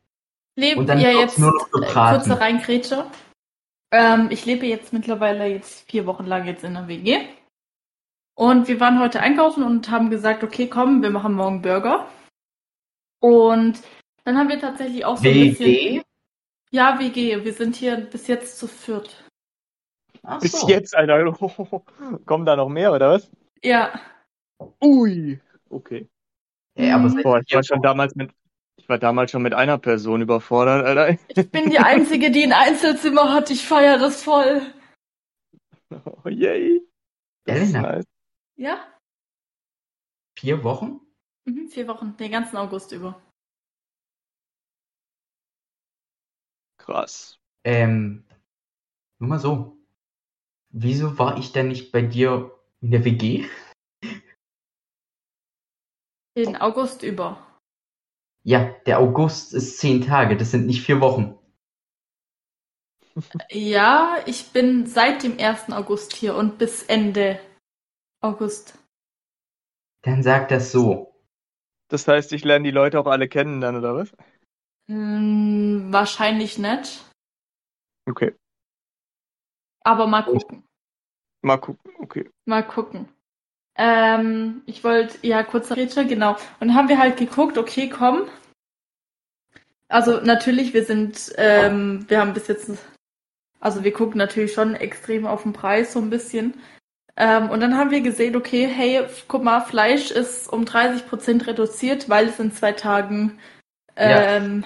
[0.56, 2.18] Lebe Und dann ja jetzt nur noch äh, gebraten.
[2.18, 3.06] kurze Reingrätsche.
[3.90, 7.20] Ähm, ich lebe jetzt mittlerweile jetzt vier Wochen lang jetzt in der WG.
[8.34, 12.06] Und wir waren heute einkaufen und haben gesagt, okay, komm, wir machen morgen Burger.
[13.20, 13.82] Und
[14.24, 15.66] dann haben wir tatsächlich auch so ein bisschen.
[15.66, 16.02] WG?
[16.70, 17.44] Ja, WG.
[17.44, 19.24] Wir sind hier bis jetzt zu viert.
[20.22, 20.68] Ach bis so.
[20.68, 21.32] jetzt, Alter.
[22.24, 23.30] Kommen da noch mehr, oder was?
[23.62, 24.00] Ja.
[24.82, 25.40] Ui.
[25.68, 26.08] Okay.
[26.74, 27.22] Ey, aber Mhm.
[27.22, 28.32] Boah, ich war schon damals mit,
[28.76, 31.18] ich war damals schon mit einer Person überfordert, Alter.
[31.28, 33.50] Ich bin die Einzige, die ein Einzelzimmer hat.
[33.50, 34.62] Ich feiere das voll.
[36.24, 36.80] Oh, yay.
[37.44, 38.06] Das ist Elena, nice.
[38.56, 38.88] Ja?
[40.38, 41.00] vier Wochen?
[41.44, 43.20] Mhm, vier Wochen, den ganzen August über.
[46.78, 47.38] Krass.
[47.64, 48.24] Ähm,
[49.18, 49.76] nur mal so.
[50.70, 52.50] Wieso war ich denn nicht bei dir
[52.80, 53.44] in der WG?
[56.36, 57.46] Den August über.
[58.44, 61.38] Ja, der August ist zehn Tage, das sind nicht vier Wochen.
[63.50, 65.70] Ja, ich bin seit dem 1.
[65.72, 67.38] August hier und bis Ende
[68.22, 68.78] August.
[70.02, 71.14] Dann sag das so.
[71.88, 74.12] Das heißt, ich lerne die Leute auch alle kennen dann, oder was?
[74.88, 77.04] Hm, wahrscheinlich nicht.
[78.08, 78.34] Okay.
[79.84, 80.64] Aber mal gucken.
[81.42, 81.92] Mal gucken.
[81.98, 82.30] Okay.
[82.46, 83.08] Mal gucken.
[83.76, 86.32] Ähm, ich wollte, ja, kurzer Rätsel, genau.
[86.60, 88.28] Und dann haben wir halt geguckt, okay, komm.
[89.88, 92.70] Also natürlich, wir sind, ähm, wir haben bis jetzt,
[93.60, 96.54] also wir gucken natürlich schon extrem auf den Preis so ein bisschen.
[97.16, 102.08] Ähm, und dann haben wir gesehen, okay, hey, guck mal, Fleisch ist um 30% reduziert,
[102.08, 103.38] weil es in zwei Tagen
[103.98, 104.36] Ja.
[104.36, 104.64] ähm,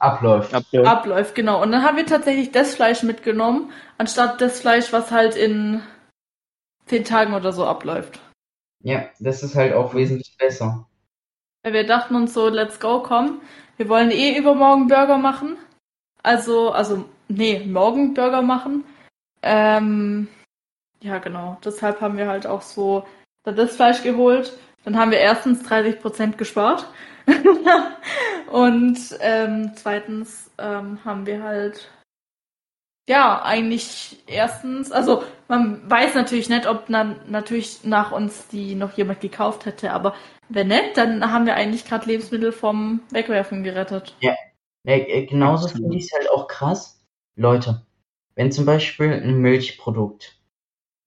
[0.00, 0.54] Abläuft.
[0.54, 0.88] Abläuft.
[0.88, 1.62] abläuft, genau.
[1.62, 5.82] Und dann haben wir tatsächlich das Fleisch mitgenommen, anstatt das Fleisch, was halt in
[6.86, 8.20] zehn Tagen oder so abläuft.
[8.82, 10.86] Ja, das ist halt auch wesentlich besser.
[11.62, 13.40] Weil wir dachten uns so, let's go, komm.
[13.76, 15.56] Wir wollen eh übermorgen Burger machen.
[16.22, 18.84] Also, also, nee, morgen Burger machen.
[19.42, 20.28] Ähm,
[21.02, 21.58] ja, genau.
[21.64, 23.04] Deshalb haben wir halt auch so
[23.44, 24.56] das Fleisch geholt.
[24.84, 26.86] Dann haben wir erstens 30% gespart.
[28.50, 31.90] Und ähm, zweitens ähm, haben wir halt
[33.10, 38.96] ja eigentlich erstens, also man weiß natürlich nicht, ob dann natürlich nach uns die noch
[38.96, 40.14] jemand gekauft hätte, aber
[40.48, 44.14] wenn nicht, dann haben wir eigentlich gerade Lebensmittel vom Wegwerfen gerettet.
[44.20, 44.34] Ja,
[44.84, 47.04] äh, genauso finde ich es halt auch krass.
[47.34, 47.84] Leute,
[48.36, 50.38] wenn zum Beispiel ein Milchprodukt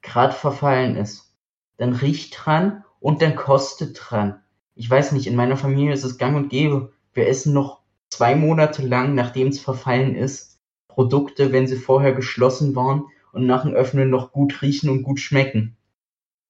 [0.01, 1.33] gerade verfallen ist,
[1.77, 4.41] dann riecht dran und dann kostet dran.
[4.75, 6.91] Ich weiß nicht, in meiner Familie ist es gang und gäbe.
[7.13, 7.79] Wir essen noch
[8.09, 10.52] zwei Monate lang, nachdem es verfallen ist,
[10.93, 15.19] Produkte, wenn sie vorher geschlossen waren und nach dem Öffnen noch gut riechen und gut
[15.19, 15.75] schmecken.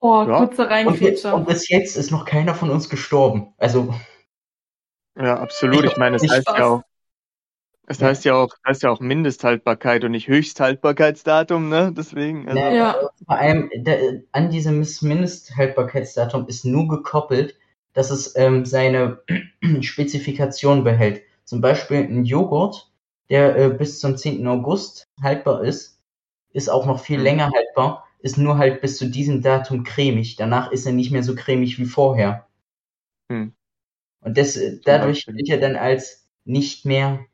[0.01, 0.37] Oh, Ja.
[0.39, 1.33] kurze Und, Reingrätsche.
[1.33, 3.53] und bis jetzt ist noch keiner von uns gestorben.
[3.57, 3.93] Also,
[5.15, 5.85] Ja, absolut.
[5.85, 6.57] Ich meine, es heißt Spaß.
[6.57, 6.81] ja auch,
[7.87, 8.07] es Ja.
[8.07, 11.93] heißt ja auch, heißt ja auch Mindesthaltbarkeit und nicht Höchsthaltbarkeitsdatum, ne?
[11.95, 12.95] Deswegen, also, Ja.
[13.25, 17.55] Vor allem der, an diesem Mindesthaltbarkeitsdatum ist nur gekoppelt,
[17.93, 19.21] dass es ähm, seine
[19.81, 21.21] Spezifikation behält.
[21.45, 22.91] Zum Beispiel ein Joghurt,
[23.29, 24.47] der äh, bis zum 10.
[24.47, 25.99] August haltbar ist,
[26.53, 27.23] ist auch noch viel Mhm.
[27.23, 30.35] länger haltbar, ist nur halt bis zu diesem Datum cremig.
[30.37, 32.47] Danach ist er nicht mehr so cremig wie vorher.
[33.31, 33.53] Hm.
[34.21, 35.35] Und das, dadurch Beispiel.
[35.35, 37.25] gilt er dann als nicht mehr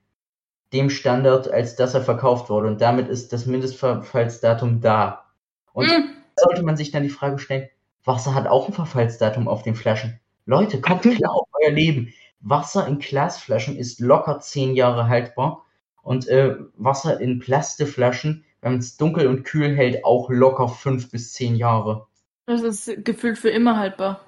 [0.73, 2.67] dem Standard, als dass er verkauft wurde.
[2.67, 5.25] Und damit ist das Mindestverfallsdatum da.
[5.73, 7.69] Und Mm, sollte man sich dann die Frage stellen,
[8.05, 10.19] Wasser hat auch ein Verfallsdatum auf den Flaschen.
[10.45, 12.13] Leute, kommt klar auf euer Leben.
[12.41, 15.65] Wasser in Glasflaschen ist locker zehn Jahre haltbar
[16.09, 21.11] und äh, Wasser in Plastikflaschen, wenn man es dunkel und kühl hält, auch locker fünf
[21.11, 22.07] bis zehn Jahre.
[22.47, 24.19] Das ist gefühlt für immer haltbar.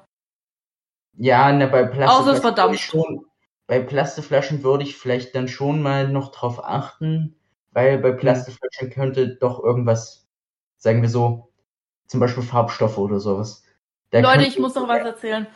[1.18, 3.26] Ja, ne, bei Außer es schon,
[3.66, 7.36] bei Plastikflaschen würde ich vielleicht dann schon mal noch drauf achten,
[7.72, 10.30] weil bei Plastikflaschen könnte doch irgendwas,
[10.78, 11.52] sagen wir so,
[12.06, 13.64] zum Beispiel Farbstoffe oder sowas.
[14.12, 15.48] Da Leute, ich muss noch was erzählen.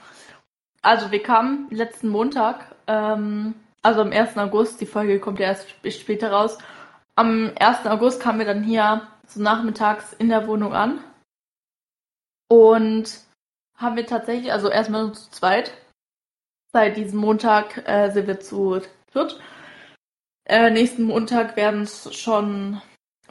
[0.81, 3.53] Also, wir kamen letzten Montag, ähm,
[3.85, 4.35] also am 1.
[4.37, 6.57] August, die Folge kommt ja erst sp- später raus.
[7.15, 7.85] Am 1.
[7.85, 11.03] August kamen wir dann hier so nachmittags in der Wohnung an.
[12.49, 13.19] Und
[13.77, 15.71] haben wir tatsächlich, also erstmal nur zu zweit.
[16.73, 18.81] Seit diesem Montag äh, sind wir zu
[19.11, 19.39] dritt.
[20.45, 22.81] Äh, nächsten Montag werden es schon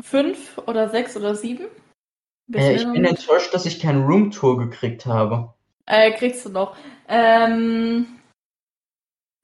[0.00, 1.66] fünf oder sechs oder sieben.
[2.52, 5.52] Äh, ich bin enttäuscht, dass ich keine Roomtour gekriegt habe.
[5.86, 6.76] Äh, kriegst du noch.
[7.09, 8.07] Ähm,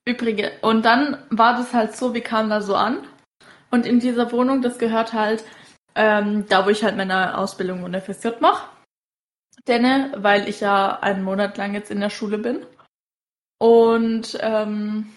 [0.06, 0.52] übrige.
[0.62, 3.06] Und dann war das halt so, wir kamen da so an.
[3.70, 5.44] Und in dieser Wohnung, das gehört halt,
[5.94, 8.68] ähm, da wo ich halt meine Ausbildung und FSJ mache.
[9.66, 12.66] Denn, weil ich ja einen Monat lang jetzt in der Schule bin.
[13.58, 15.12] Und ähm,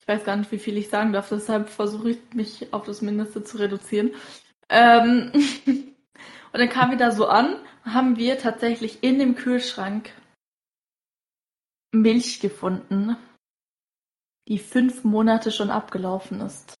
[0.00, 3.02] ich weiß gar nicht, wie viel ich sagen darf, deshalb versuche ich mich auf das
[3.02, 4.12] Mindeste zu reduzieren.
[4.70, 5.30] Ähm,
[5.66, 10.10] und dann kamen wir da so an, haben wir tatsächlich in dem Kühlschrank
[11.92, 13.16] Milch gefunden,
[14.50, 16.74] die fünf Monate schon abgelaufen ist.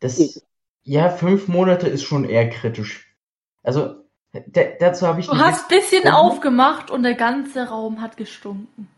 [0.00, 0.42] Das,
[0.82, 3.14] ja, fünf Monate ist schon eher kritisch.
[3.62, 4.02] Also,
[4.32, 6.32] da- dazu habe ich Du hast ein bisschen Warum?
[6.32, 8.88] aufgemacht und der ganze Raum hat gestunken.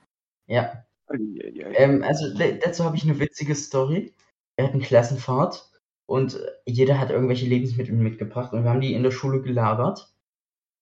[0.47, 4.15] Ja, ähm, also da- dazu habe ich eine witzige Story.
[4.57, 5.69] Wir hatten Klassenfahrt
[6.07, 10.09] und jeder hat irgendwelche Lebensmittel mitgebracht und wir haben die in der Schule gelagert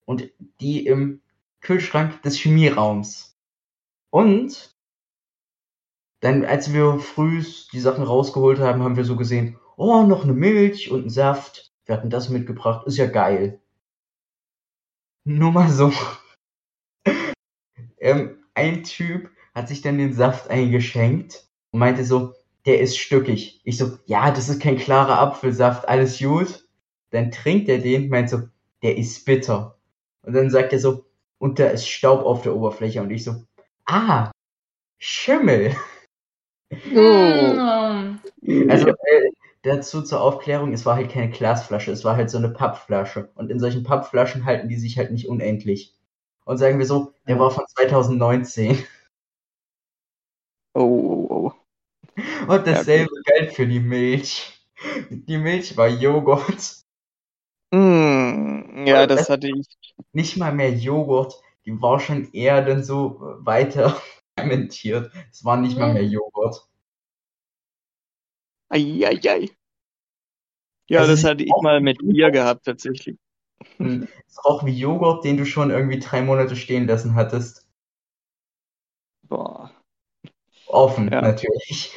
[0.05, 0.29] und
[0.61, 1.21] die im
[1.61, 3.35] Kühlschrank des Chemieraums.
[4.11, 4.72] Und
[6.23, 7.43] dann, als wir früh
[7.73, 11.73] die Sachen rausgeholt haben, haben wir so gesehen, oh, noch eine Milch und ein Saft.
[11.85, 13.59] Wir hatten das mitgebracht, ist ja geil.
[15.25, 15.91] Nur mal so.
[17.97, 22.33] ähm, ein Typ hat sich dann den Saft eingeschenkt und meinte so,
[22.65, 23.59] der ist stückig.
[23.65, 26.65] Ich so, ja, das ist kein klarer Apfelsaft, alles gut.
[27.09, 28.43] Dann trinkt er den, meint so,
[28.81, 29.77] der ist bitter.
[30.21, 31.05] Und dann sagt er so,
[31.37, 33.01] und da ist Staub auf der Oberfläche.
[33.01, 33.43] Und ich so,
[33.83, 34.31] ah,
[34.99, 35.75] Schimmel.
[36.91, 38.19] Mm.
[38.69, 39.31] Also äh,
[39.63, 43.29] dazu zur Aufklärung, es war halt keine Glasflasche, es war halt so eine Pappflasche.
[43.35, 45.95] Und in solchen Pappflaschen halten die sich halt nicht unendlich.
[46.45, 48.83] Und sagen wir so, der war von 2019.
[50.75, 51.51] Oh, oh, oh.
[52.47, 54.59] Und dasselbe galt für die Milch.
[55.09, 56.83] Die Milch war Joghurt.
[57.71, 59.67] Mm, ja, das hatte ich.
[60.11, 61.41] Nicht mal mehr Joghurt.
[61.65, 63.95] Die war schon eher dann so weiter
[64.37, 65.11] fermentiert.
[65.31, 66.67] Es war nicht mal mehr Joghurt.
[68.69, 69.49] Eieiei.
[70.89, 71.99] Ja, Also das hatte ich mal mit.
[71.99, 73.17] Bier gehabt, tatsächlich.
[73.77, 77.67] Hm, Es roch wie Joghurt, den du schon irgendwie drei Monate stehen lassen hattest.
[79.23, 79.71] Boah.
[80.67, 81.21] Offen, Ja.
[81.21, 81.93] natürlich.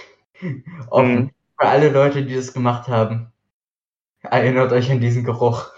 [0.90, 1.14] Offen.
[1.14, 1.30] Mhm.
[1.58, 3.32] Für alle Leute, die das gemacht haben.
[4.20, 5.72] Erinnert euch an diesen Geruch.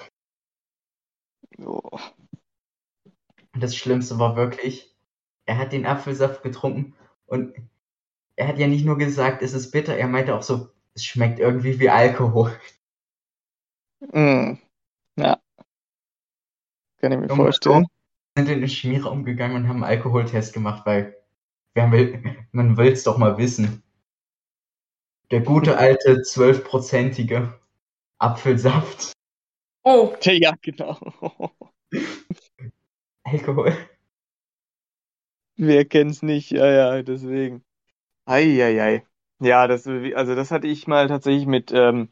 [1.65, 1.99] Oh.
[3.55, 4.95] Und das Schlimmste war wirklich,
[5.49, 6.95] er hat den Apfelsaft getrunken
[7.27, 7.55] und
[8.37, 11.39] er hat ja nicht nur gesagt, es ist bitter, er meinte auch so, es schmeckt
[11.39, 12.53] irgendwie wie Alkohol.
[14.13, 14.59] Mm.
[15.17, 15.41] Ja.
[16.99, 17.87] Kann ich mir mal vorstellen.
[18.35, 21.17] Wir sind in den Chemieraum gegangen und haben einen Alkoholtest gemacht, weil
[21.75, 22.23] wer will,
[22.53, 23.83] man will es doch mal wissen.
[25.31, 27.59] Der gute alte zwölfprozentige
[28.19, 29.13] Apfelsaft.
[29.83, 30.99] Oh, Ja, genau.
[33.25, 33.75] Alkohol.
[35.59, 36.53] Wer kennt's nicht?
[36.53, 37.65] Ja, ja, deswegen.
[38.27, 39.05] Eieiei.
[39.41, 42.09] Ja, das, also das hatte ich mal tatsächlich mit ähm,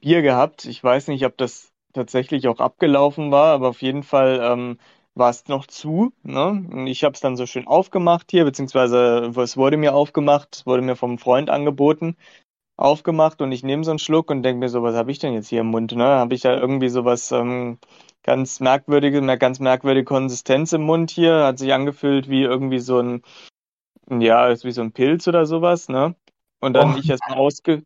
[0.00, 0.66] Bier gehabt.
[0.66, 4.78] Ich weiß nicht, ob das tatsächlich auch abgelaufen war, aber auf jeden Fall ähm,
[5.14, 6.12] war es noch zu.
[6.22, 6.48] Ne?
[6.70, 10.82] Und ich habe es dann so schön aufgemacht hier, beziehungsweise es wurde mir aufgemacht, wurde
[10.82, 12.16] mir vom Freund angeboten,
[12.76, 15.34] aufgemacht und ich nehme so einen Schluck und denke mir so, was habe ich denn
[15.34, 15.92] jetzt hier im Mund?
[15.92, 16.04] Ne?
[16.04, 17.78] Habe ich da irgendwie sowas ähm,
[18.22, 23.22] ganz merkwürdige, ganz merkwürdige Konsistenz im Mund hier, hat sich angefühlt wie irgendwie so ein,
[24.10, 26.14] ja, wie so ein Pilz oder sowas, ne?
[26.60, 27.82] Und dann Oh ich erstmal ausge,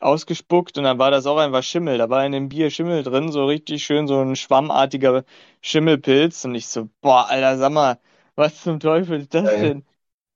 [0.00, 1.98] ausgespuckt und dann war das auch einfach Schimmel.
[1.98, 5.24] Da war in dem Bier Schimmel drin, so richtig schön, so ein schwammartiger
[5.62, 6.44] Schimmelpilz.
[6.44, 7.98] Und ich so, boah, Alter, sag mal,
[8.36, 9.84] was zum Teufel ist das denn?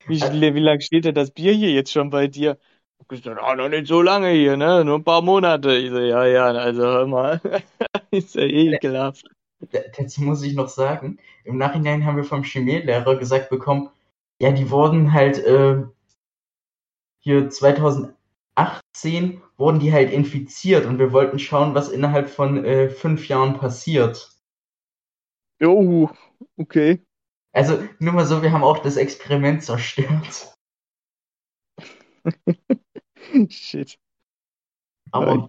[0.07, 2.59] Wie, wie lange steht denn das Bier hier jetzt schon bei dir?
[3.11, 4.85] Ich so, oh, noch nicht so lange hier, ne?
[4.85, 5.77] Nur ein paar Monate.
[5.77, 7.41] Ich so, ja, ja, also hör mal.
[8.11, 9.27] ist ja ekelhaft.
[9.61, 13.91] Dazu muss ich noch sagen, im Nachhinein haben wir vom Chemielehrer gesagt bekommen,
[14.41, 15.83] ja, die wurden halt äh,
[17.19, 23.27] hier 2018 wurden die halt infiziert und wir wollten schauen, was innerhalb von äh, fünf
[23.29, 24.31] Jahren passiert.
[25.61, 26.09] Oh,
[26.57, 27.05] okay.
[27.53, 30.55] Also nur mal so, wir haben auch das Experiment zerstört.
[33.49, 33.99] Shit.
[35.11, 35.47] Aber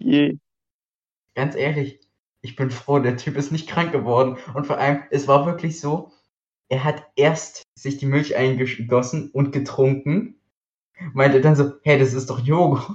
[1.34, 2.00] ganz ehrlich,
[2.42, 4.38] ich bin froh, der Typ ist nicht krank geworden.
[4.54, 6.12] Und vor allem, es war wirklich so,
[6.68, 10.40] er hat erst sich die Milch eingegossen und getrunken,
[11.12, 12.88] meinte dann so, hey, das ist doch Joghurt.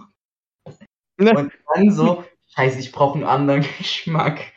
[1.17, 1.35] Ne.
[1.35, 2.25] Und dann so,
[2.55, 4.53] scheiße, ich brauche einen anderen Geschmack.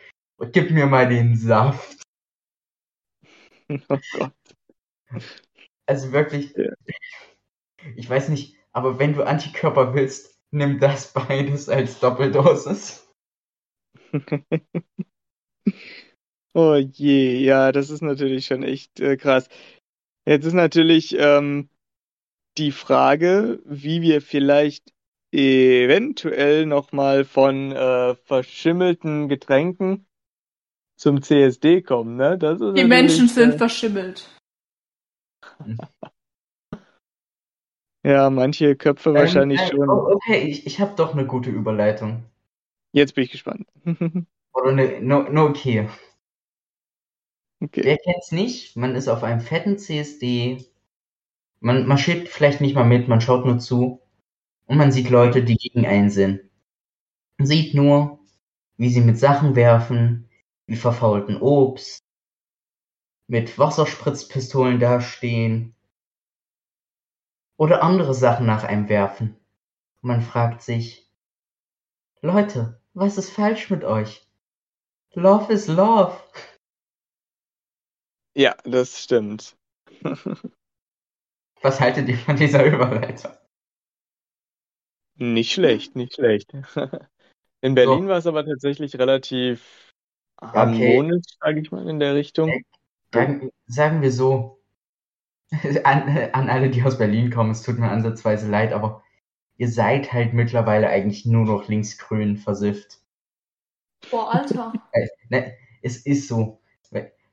[0.53, 2.03] Gib mir mal den Saft.
[3.91, 4.32] Oh Gott.
[5.86, 6.72] Also wirklich, Ja.
[7.97, 13.08] ich weiß nicht, aber wenn du Antikörper willst, nimm das beides als Doppeldosis.
[16.55, 19.49] Oh je, ja, das ist natürlich schon echt äh, krass.
[20.27, 21.69] Jetzt ist natürlich ähm,
[22.57, 24.93] die Frage, wie wir vielleicht
[25.31, 30.07] eventuell nochmal von äh, verschimmelten Getränken
[30.99, 32.39] zum CSD kommen, ne?
[32.39, 34.29] Das ist Die Menschen sind äh, verschimmelt.
[38.05, 39.89] ja, manche Köpfe wahrscheinlich Ähm, äh, schon.
[39.89, 42.25] oh, okay, ich, ich habe doch eine gute Überleitung.
[42.99, 43.69] Jetzt bin ich gespannt.
[44.53, 45.89] Oder eine, nur, nur okay.
[47.61, 47.83] Okay.
[47.85, 48.77] Wer kennt's nicht?
[48.77, 50.65] Man ist auf einem fetten CSD.
[51.61, 54.01] Man marschiert vielleicht nicht mal mit, man schaut nur zu.
[54.67, 56.41] Und man sieht Leute, die gegen einen sind.
[57.37, 58.19] Man sieht nur,
[58.77, 60.29] wie sie mit Sachen werfen,
[60.67, 62.03] wie verfaulten Obst,
[63.29, 65.77] mit Wasserspritzpistolen dastehen
[67.57, 69.37] oder andere Sachen nach einem werfen.
[70.03, 71.09] Und man fragt sich,
[72.23, 74.27] Leute, was ist falsch mit euch?
[75.15, 76.21] Love is love.
[78.35, 79.57] Ja, das stimmt.
[81.61, 83.33] Was haltet ihr von dieser Überleitung?
[85.17, 86.53] Nicht schlecht, nicht schlecht.
[87.61, 89.93] In Berlin war es aber tatsächlich relativ
[90.41, 92.63] harmonisch, sage ich mal, in der Richtung.
[93.13, 94.63] Sagen, sagen wir so,
[95.83, 99.03] an, an alle, die aus Berlin kommen, es tut mir ansatzweise leid, aber
[99.59, 103.01] ihr seid halt mittlerweile eigentlich nur noch linksgrün versifft.
[104.11, 104.73] Boah, Alter.
[104.93, 106.61] Äh, ne, es ist so.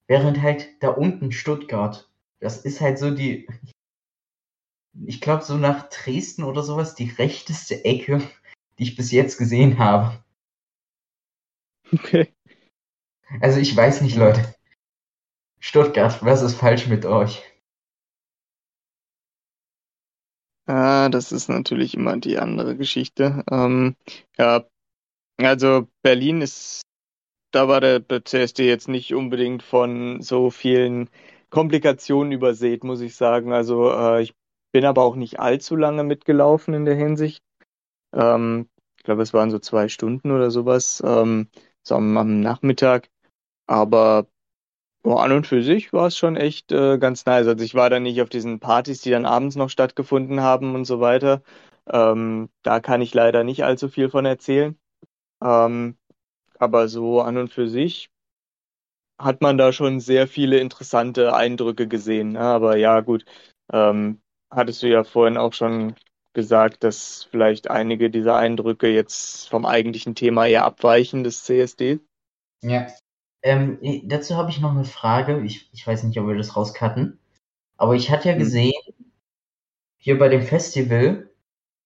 [0.07, 3.47] Während halt da unten Stuttgart, das ist halt so die,
[5.05, 8.21] ich glaube so nach Dresden oder sowas, die rechteste Ecke,
[8.78, 10.23] die ich bis jetzt gesehen habe.
[11.91, 12.34] Okay.
[13.39, 14.53] Also ich weiß nicht, Leute.
[15.59, 17.43] Stuttgart, was ist falsch mit euch?
[20.68, 23.43] Ah, das ist natürlich immer die andere Geschichte.
[23.51, 23.95] Ähm,
[24.38, 24.66] ja,
[25.38, 26.82] also Berlin ist,
[27.51, 31.09] da war der CSD jetzt nicht unbedingt von so vielen
[31.49, 33.53] Komplikationen übersät, muss ich sagen.
[33.53, 34.34] Also äh, ich
[34.72, 37.43] bin aber auch nicht allzu lange mitgelaufen in der Hinsicht.
[38.13, 41.49] Ähm, ich glaube, es waren so zwei Stunden oder sowas, ähm,
[41.84, 43.09] so am, am Nachmittag.
[43.68, 44.28] Aber
[45.05, 47.47] boah, an und für sich war es schon echt äh, ganz nice.
[47.47, 50.85] Also ich war da nicht auf diesen Partys, die dann abends noch stattgefunden haben und
[50.85, 51.43] so weiter.
[51.87, 54.75] Ähm, da kann ich leider nicht allzu viel von erzählen.
[55.43, 55.95] Ähm,
[56.57, 58.09] aber so an und für sich
[59.19, 62.31] hat man da schon sehr viele interessante Eindrücke gesehen.
[62.31, 62.39] Ne?
[62.39, 63.25] Aber ja, gut,
[63.71, 65.93] ähm, hattest du ja vorhin auch schon
[66.33, 71.99] gesagt, dass vielleicht einige dieser Eindrücke jetzt vom eigentlichen Thema eher abweichen des CSD.
[72.63, 72.87] Ja.
[73.45, 73.77] Ähm,
[74.09, 75.39] dazu habe ich noch eine Frage.
[75.41, 77.19] Ich, ich weiß nicht, ob wir das rauscutten.
[77.77, 78.39] Aber ich hatte ja Hm.
[78.41, 78.73] gesehen,
[79.97, 81.29] hier bei dem Festival,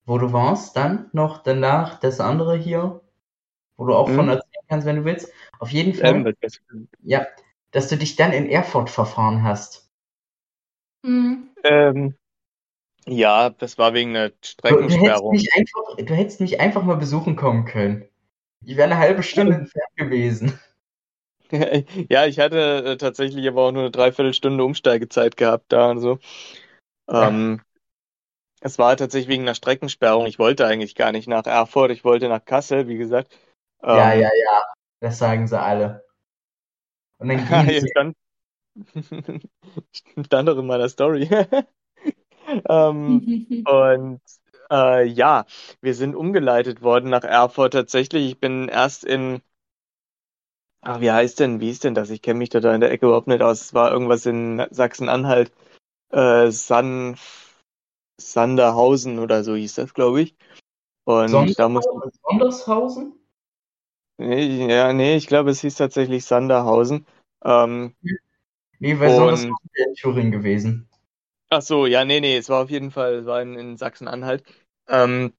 [0.06, 3.02] wo du warst, dann noch danach das andere hier,
[3.78, 4.16] wo du auch Hm.
[4.16, 5.32] von erzählen kannst, wenn du willst.
[5.60, 6.60] Auf jeden Fall, Ähm, das-
[7.04, 7.28] ja,
[7.72, 9.90] dass du dich dann in Erfurt verfahren hast.
[11.06, 11.50] Hm.
[11.64, 12.16] ähm,
[13.08, 14.32] ja, das war wegen einer
[14.68, 15.32] Du, du, hättest Streckensperrung.
[15.32, 18.06] mich einfach, du hättest mich einfach mal besuchen kommen können.
[18.66, 20.60] Ich wäre eine halbe Stunde entfernt gewesen.
[22.10, 26.20] Ja, ich hatte äh, tatsächlich aber auch nur eine Dreiviertelstunde Umsteigezeit gehabt da und so.
[27.10, 27.62] Ähm,
[28.62, 30.26] es war tatsächlich wegen einer Streckensperrung.
[30.26, 33.38] Ich wollte eigentlich gar nicht nach Erfurt, ich wollte nach Kassel, wie gesagt.
[33.90, 34.64] Ja, Ähm, ja, ja.
[35.02, 36.04] Das sagen sie alle.
[37.20, 37.46] Und dann
[37.80, 37.90] sie.
[37.90, 38.16] stand,
[40.26, 41.30] stand doch in meiner Story.
[42.70, 43.24] Ähm,
[43.66, 44.22] und
[44.72, 45.46] Äh, ja,
[45.82, 48.28] wir sind umgeleitet worden nach Erfurt tatsächlich.
[48.32, 49.42] Ich bin erst in,
[50.82, 52.10] ach, wie heißt denn, wie ist denn das?
[52.10, 53.62] Ich kenne mich da in der Ecke überhaupt nicht aus.
[53.62, 55.52] Es war irgendwas in Sachsen-Anhalt,
[56.12, 57.18] äh, San,
[58.20, 60.36] Sanderhausen oder so hieß das, glaube ich.
[61.06, 61.90] Und da musste
[62.24, 63.14] Sondershausen?
[64.18, 67.06] Nee, ja, nee, ich glaube, es hieß tatsächlich Sanderhausen.
[67.44, 67.96] Ähm,
[68.82, 70.90] Nee, weil Und- Sondershausen wäre in Thüringen gewesen.
[71.50, 74.44] ach so, ja, nee, nee, es war auf jeden Fall, es war in, in Sachsen-Anhalt.
[74.88, 75.34] Ähm,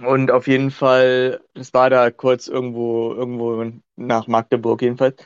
[0.00, 5.16] und auf jeden Fall, es war da kurz irgendwo, irgendwo nach Magdeburg jedenfalls.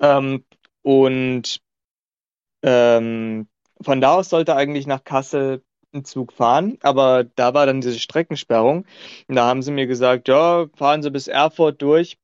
[0.00, 0.44] Ähm,
[0.82, 1.60] und
[2.62, 3.48] ähm,
[3.80, 5.62] von da aus sollte eigentlich nach Kassel
[5.94, 8.86] ein Zug fahren, aber da war dann diese Streckensperrung.
[9.28, 12.18] Und da haben sie mir gesagt, ja, fahren Sie bis Erfurt durch.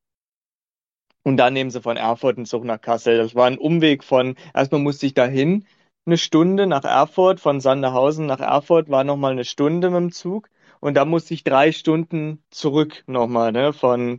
[1.25, 3.19] Und dann nehmen sie von Erfurt einen Zug nach Kassel.
[3.19, 5.67] Das war ein Umweg von, erstmal musste ich dahin
[6.07, 10.49] eine Stunde nach Erfurt, von Sanderhausen nach Erfurt war nochmal eine Stunde mit dem Zug.
[10.81, 14.19] Und da musste ich drei Stunden zurück nochmal, ne, von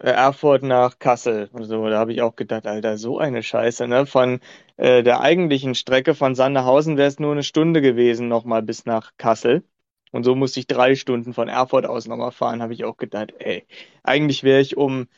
[0.00, 1.48] äh, Erfurt nach Kassel.
[1.52, 4.06] Und so, da habe ich auch gedacht, Alter, so eine Scheiße, ne?
[4.06, 4.40] Von
[4.76, 9.12] äh, der eigentlichen Strecke von Sanderhausen wäre es nur eine Stunde gewesen, nochmal bis nach
[9.18, 9.64] Kassel.
[10.12, 13.32] Und so musste ich drei Stunden von Erfurt aus nochmal fahren, habe ich auch gedacht,
[13.38, 13.66] ey,
[14.04, 15.08] eigentlich wäre ich um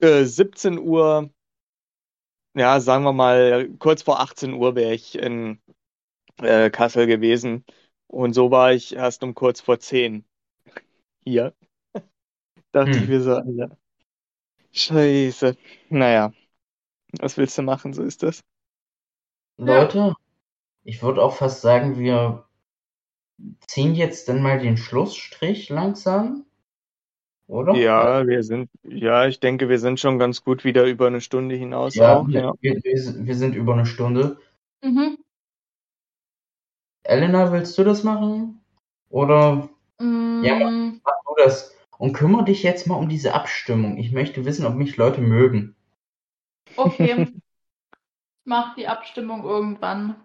[0.00, 1.30] äh, 17 Uhr,
[2.54, 5.60] ja, sagen wir mal, kurz vor 18 Uhr wäre ich in
[6.38, 7.64] äh, Kassel gewesen.
[8.08, 10.24] Und so war ich erst um kurz vor 10
[11.24, 11.54] hier.
[12.72, 13.04] Dachte Hm.
[13.04, 13.76] ich mir so, Alter.
[14.72, 15.56] Scheiße.
[15.90, 16.32] Naja,
[17.20, 17.94] was willst du machen?
[17.94, 18.44] So ist das.
[19.58, 20.14] Leute,
[20.84, 22.46] ich würde auch fast sagen, wir
[23.66, 26.46] ziehen jetzt dann mal den Schlussstrich langsam.
[27.48, 27.74] Oder?
[27.74, 31.54] Ja, wir sind, ja, ich denke, wir sind schon ganz gut wieder über eine Stunde
[31.54, 32.52] hinaus Ja, auch, wir, ja.
[32.60, 34.38] wir, wir sind über eine Stunde.
[34.82, 35.18] Mhm.
[37.08, 38.60] Elena, willst du das machen?
[39.10, 40.58] Oder Mm, Ja,
[41.04, 41.74] mach du das?
[41.98, 43.96] Und kümmere dich jetzt mal um diese Abstimmung.
[43.96, 45.74] Ich möchte wissen, ob mich Leute mögen.
[46.76, 47.22] okay.
[47.32, 47.42] ich
[48.44, 50.16] mach die Abstimmung irgendwann.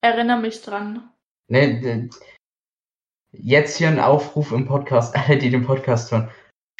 [0.00, 1.10] Erinnere mich dran.
[1.48, 2.10] Ne, de-
[3.32, 6.30] jetzt hier ein Aufruf im Podcast, alle, die den Podcast hören.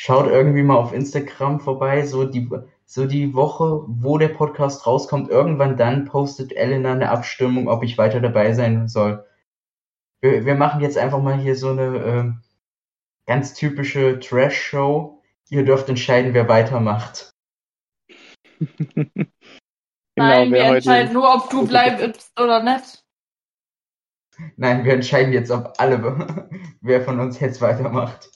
[0.00, 2.48] Schaut irgendwie mal auf Instagram vorbei, so die,
[2.90, 5.28] so die Woche, wo der Podcast rauskommt.
[5.28, 9.26] Irgendwann dann postet Elena eine Abstimmung, ob ich weiter dabei sein soll.
[10.22, 12.42] Wir, wir machen jetzt einfach mal hier so eine ähm,
[13.26, 15.22] ganz typische Trash-Show.
[15.50, 17.30] Ihr dürft entscheiden, wer weitermacht.
[20.16, 23.04] Genau, Nein, wir entscheiden nur, ob du bleibst oder nicht.
[24.56, 28.28] Nein, wir entscheiden jetzt, ob alle, wer von uns jetzt weitermacht.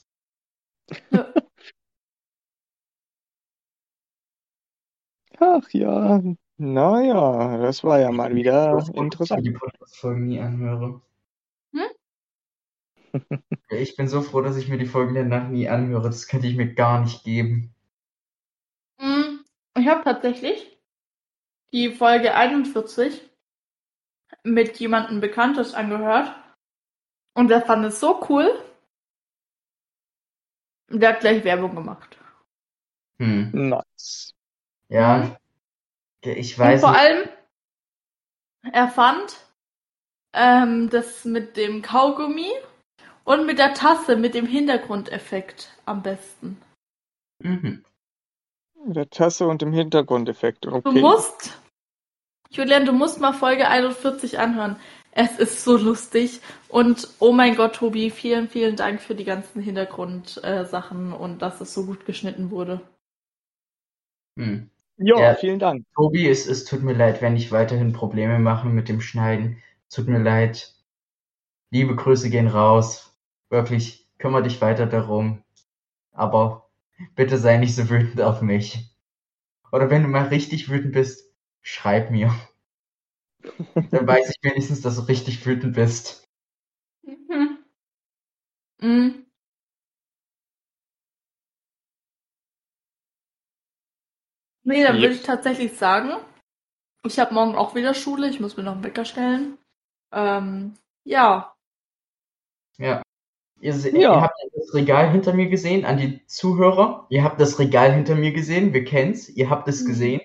[5.44, 6.22] Ach ja,
[6.58, 9.46] naja, das war ja mal wieder Ich mir interessant.
[9.46, 11.02] die Podcast-Folgen nie anhöre.
[11.74, 11.88] Hm?
[13.70, 16.04] Ich bin so froh, dass ich mir die Folgen danach nie anhöre.
[16.04, 17.74] Das könnte ich mir gar nicht geben.
[18.98, 19.40] Mm,
[19.78, 20.78] Ich habe tatsächlich
[21.72, 23.28] die Folge 41
[24.44, 26.34] mit jemandem Bekanntes angehört.
[27.34, 28.50] Und der fand es so cool.
[30.90, 32.18] Der hat gleich Werbung gemacht.
[33.18, 33.50] Hm.
[33.52, 34.34] Nice.
[34.92, 35.38] Ja,
[36.22, 37.00] ich Und weiß vor nicht.
[37.00, 37.28] allem,
[38.72, 39.40] er fand
[40.34, 42.50] ähm, das mit dem Kaugummi
[43.24, 46.60] und mit der Tasse mit dem Hintergrundeffekt am besten.
[47.42, 47.84] Mhm.
[48.84, 50.66] Mit der Tasse und dem Hintergrundeffekt.
[50.66, 51.00] Du Okay.
[51.00, 51.58] musst,
[52.50, 54.76] Julian, du musst mal Folge 41 anhören.
[55.12, 56.40] Es ist so lustig.
[56.68, 61.60] Und oh mein Gott, Tobi, vielen, vielen Dank für die ganzen Hintergrundsachen äh, und dass
[61.60, 62.80] es so gut geschnitten wurde.
[64.38, 64.70] Hm.
[64.98, 65.34] Ja, Ja.
[65.34, 65.84] vielen Dank.
[65.94, 69.62] Tobi, es, es tut mir leid, wenn ich weiterhin Probleme mache mit dem Schneiden.
[69.90, 70.74] Tut mir leid.
[71.70, 73.16] Liebe Grüße gehen raus.
[73.50, 75.42] Wirklich, kümmere dich weiter darum.
[76.12, 76.70] Aber
[77.16, 78.94] bitte sei nicht so wütend auf mich.
[79.72, 81.32] Oder wenn du mal richtig wütend bist,
[81.62, 82.34] schreib mir.
[83.90, 86.28] Dann weiß ich wenigstens, dass du richtig wütend bist.
[87.04, 87.58] Mhm.
[88.82, 89.24] Mhm.
[94.64, 96.10] Nee, dann würde ich tatsächlich sagen,
[97.04, 99.58] ich habe morgen auch wieder Schule, ich muss mir noch einen Wecker stellen.
[100.12, 101.54] Ähm, ja.
[102.78, 103.02] Ja.
[103.60, 104.14] Ihr, se- Ja.
[104.14, 107.06] ihr habt das Regal hinter mir gesehen, an die Zuhörer.
[107.10, 109.86] Ihr habt das Regal hinter mir gesehen, wir kennen's, ihr habt es Mhm.
[109.88, 110.20] gesehen.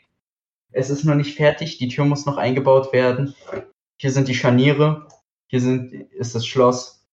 [0.71, 3.33] Es ist noch nicht fertig, die Tür muss noch eingebaut werden.
[3.99, 5.07] Hier sind die Scharniere,
[5.47, 7.07] hier sind, ist das Schloss.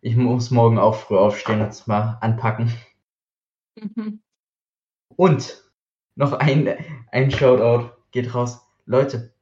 [0.00, 2.72] Ich muss morgen auch früh aufstehen und es mal anpacken.
[3.76, 4.20] Mhm.
[5.16, 5.64] Und
[6.18, 6.68] noch ein,
[7.12, 8.60] ein Shoutout geht raus.
[8.86, 9.32] Leute,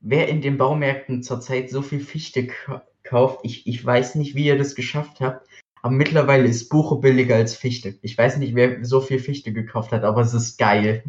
[0.00, 3.40] wer in den Baumärkten zurzeit so viel Fichte k- gekauft.
[3.42, 5.46] Ich, ich weiß nicht, wie ihr das geschafft habt.
[5.82, 7.98] Aber mittlerweile ist Buche billiger als Fichte.
[8.00, 11.04] Ich weiß nicht, wer so viel Fichte gekauft hat, aber es ist geil.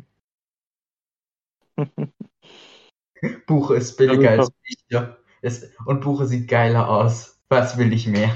[3.48, 5.18] Buche ist billiger als Fichte.
[5.42, 7.40] Es, und Buche sieht geiler aus.
[7.48, 8.36] Was will ich mehr?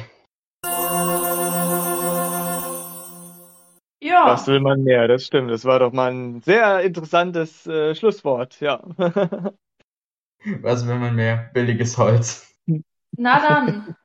[4.25, 5.07] Ja, Was will man mehr?
[5.07, 5.51] Das stimmt.
[5.51, 8.59] Das war doch mal ein sehr interessantes äh, Schlusswort.
[8.59, 8.83] Ja.
[10.61, 11.49] Was will man mehr?
[11.53, 12.53] Billiges Holz.
[13.17, 13.95] na dann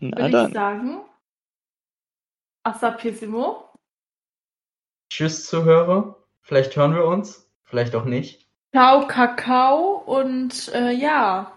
[0.00, 0.52] Na würde ich dann.
[0.52, 1.00] sagen,
[2.64, 3.72] Assapissimo.
[5.10, 6.16] Tschüss, Zuhörer.
[6.40, 8.46] Vielleicht hören wir uns, vielleicht auch nicht.
[8.74, 11.52] Ciao, Kakao und äh, ja,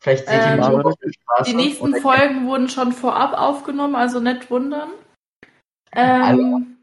[0.00, 1.50] Vielleicht seht ihr Ähm, auf der Straße.
[1.50, 4.90] die nächsten Folgen wurden schon vorab aufgenommen, also nicht wundern.
[5.96, 6.76] Ähm,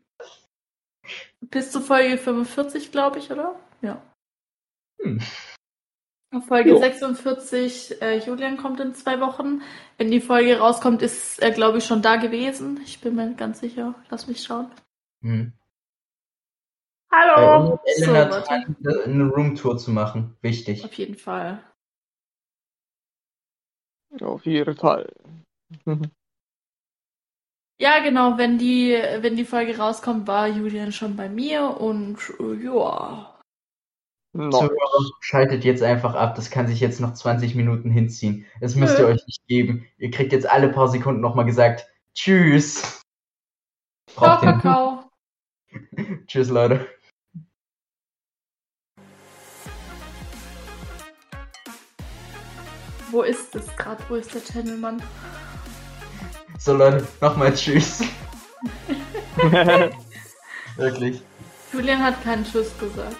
[1.41, 3.59] bis zur Folge 45, glaube ich, oder?
[3.81, 4.01] Ja.
[5.01, 5.21] Hm.
[6.47, 6.79] Folge Jo.
[6.79, 9.61] 46, äh, Julian kommt in zwei Wochen.
[9.97, 12.79] Wenn die Folge rauskommt, ist er, glaube ich, schon da gewesen.
[12.83, 13.93] Ich bin mir ganz sicher.
[14.09, 14.71] Lass mich schauen.
[15.21, 15.53] Hm.
[17.11, 17.79] Hallo!
[17.85, 20.35] Äh, So, dran, eine Roomtour zu machen.
[20.41, 20.83] Wichtig.
[20.83, 21.63] Auf jeden Fall.
[24.19, 25.13] Auf jeden Fall.
[27.83, 32.63] Ja, genau, wenn die, wenn die Folge rauskommt, war Julian schon bei mir und äh,
[32.63, 33.37] ja.
[34.31, 34.51] No.
[34.51, 36.35] Zuhörer, schaltet jetzt einfach ab.
[36.35, 38.45] Das kann sich jetzt noch 20 Minuten hinziehen.
[38.61, 39.03] Das müsst Nö.
[39.03, 39.85] ihr euch nicht geben.
[39.97, 41.85] Ihr kriegt jetzt alle paar Sekunden nochmal gesagt.
[42.15, 43.01] Tschüss.
[44.13, 45.03] Ciao, Kakao.
[46.27, 46.87] Tschüss, Leute.
[53.11, 54.01] Wo ist es gerade?
[54.07, 55.03] Wo ist der Channelmann?
[56.63, 58.03] So, Leute, nochmal Tschüss.
[60.77, 61.21] Wirklich.
[61.73, 63.17] Julian hat keinen Tschüss gesagt.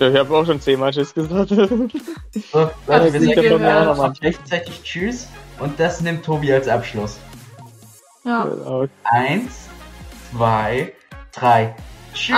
[0.00, 1.50] Ja, ich habe auch schon zehnmal Tschüss gesagt.
[1.50, 1.56] So,
[2.88, 3.96] Leute, wir nie sagen gehört.
[3.98, 5.28] noch rechtzeitig Tschüss.
[5.60, 7.18] Und das nimmt Tobi als Abschluss.
[8.24, 8.42] Ja.
[8.44, 8.86] Genau.
[9.04, 9.68] Eins,
[10.32, 10.92] zwei,
[11.30, 11.76] drei.
[12.14, 12.36] Tschüss.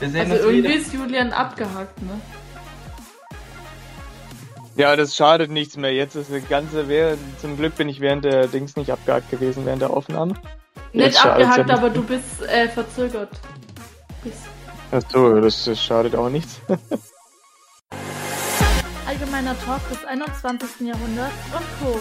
[0.00, 0.74] Wir sehen Also uns irgendwie wieder.
[0.74, 2.18] ist Julian abgehakt, ne?
[4.76, 5.92] Ja, das schadet nichts mehr.
[5.92, 9.64] Jetzt ist das Ganze, während, zum Glück bin ich während der Dings nicht abgehakt gewesen,
[9.66, 10.34] während der Aufnahme.
[10.92, 11.96] Nicht Jetzt abgehakt, ja aber nicht.
[11.96, 13.30] du bist äh, verzögert.
[14.22, 14.38] Bist.
[14.90, 16.60] Achso, das, das schadet auch nichts.
[19.06, 20.88] Allgemeiner Talk des 21.
[20.88, 22.00] Jahrhunderts und Co.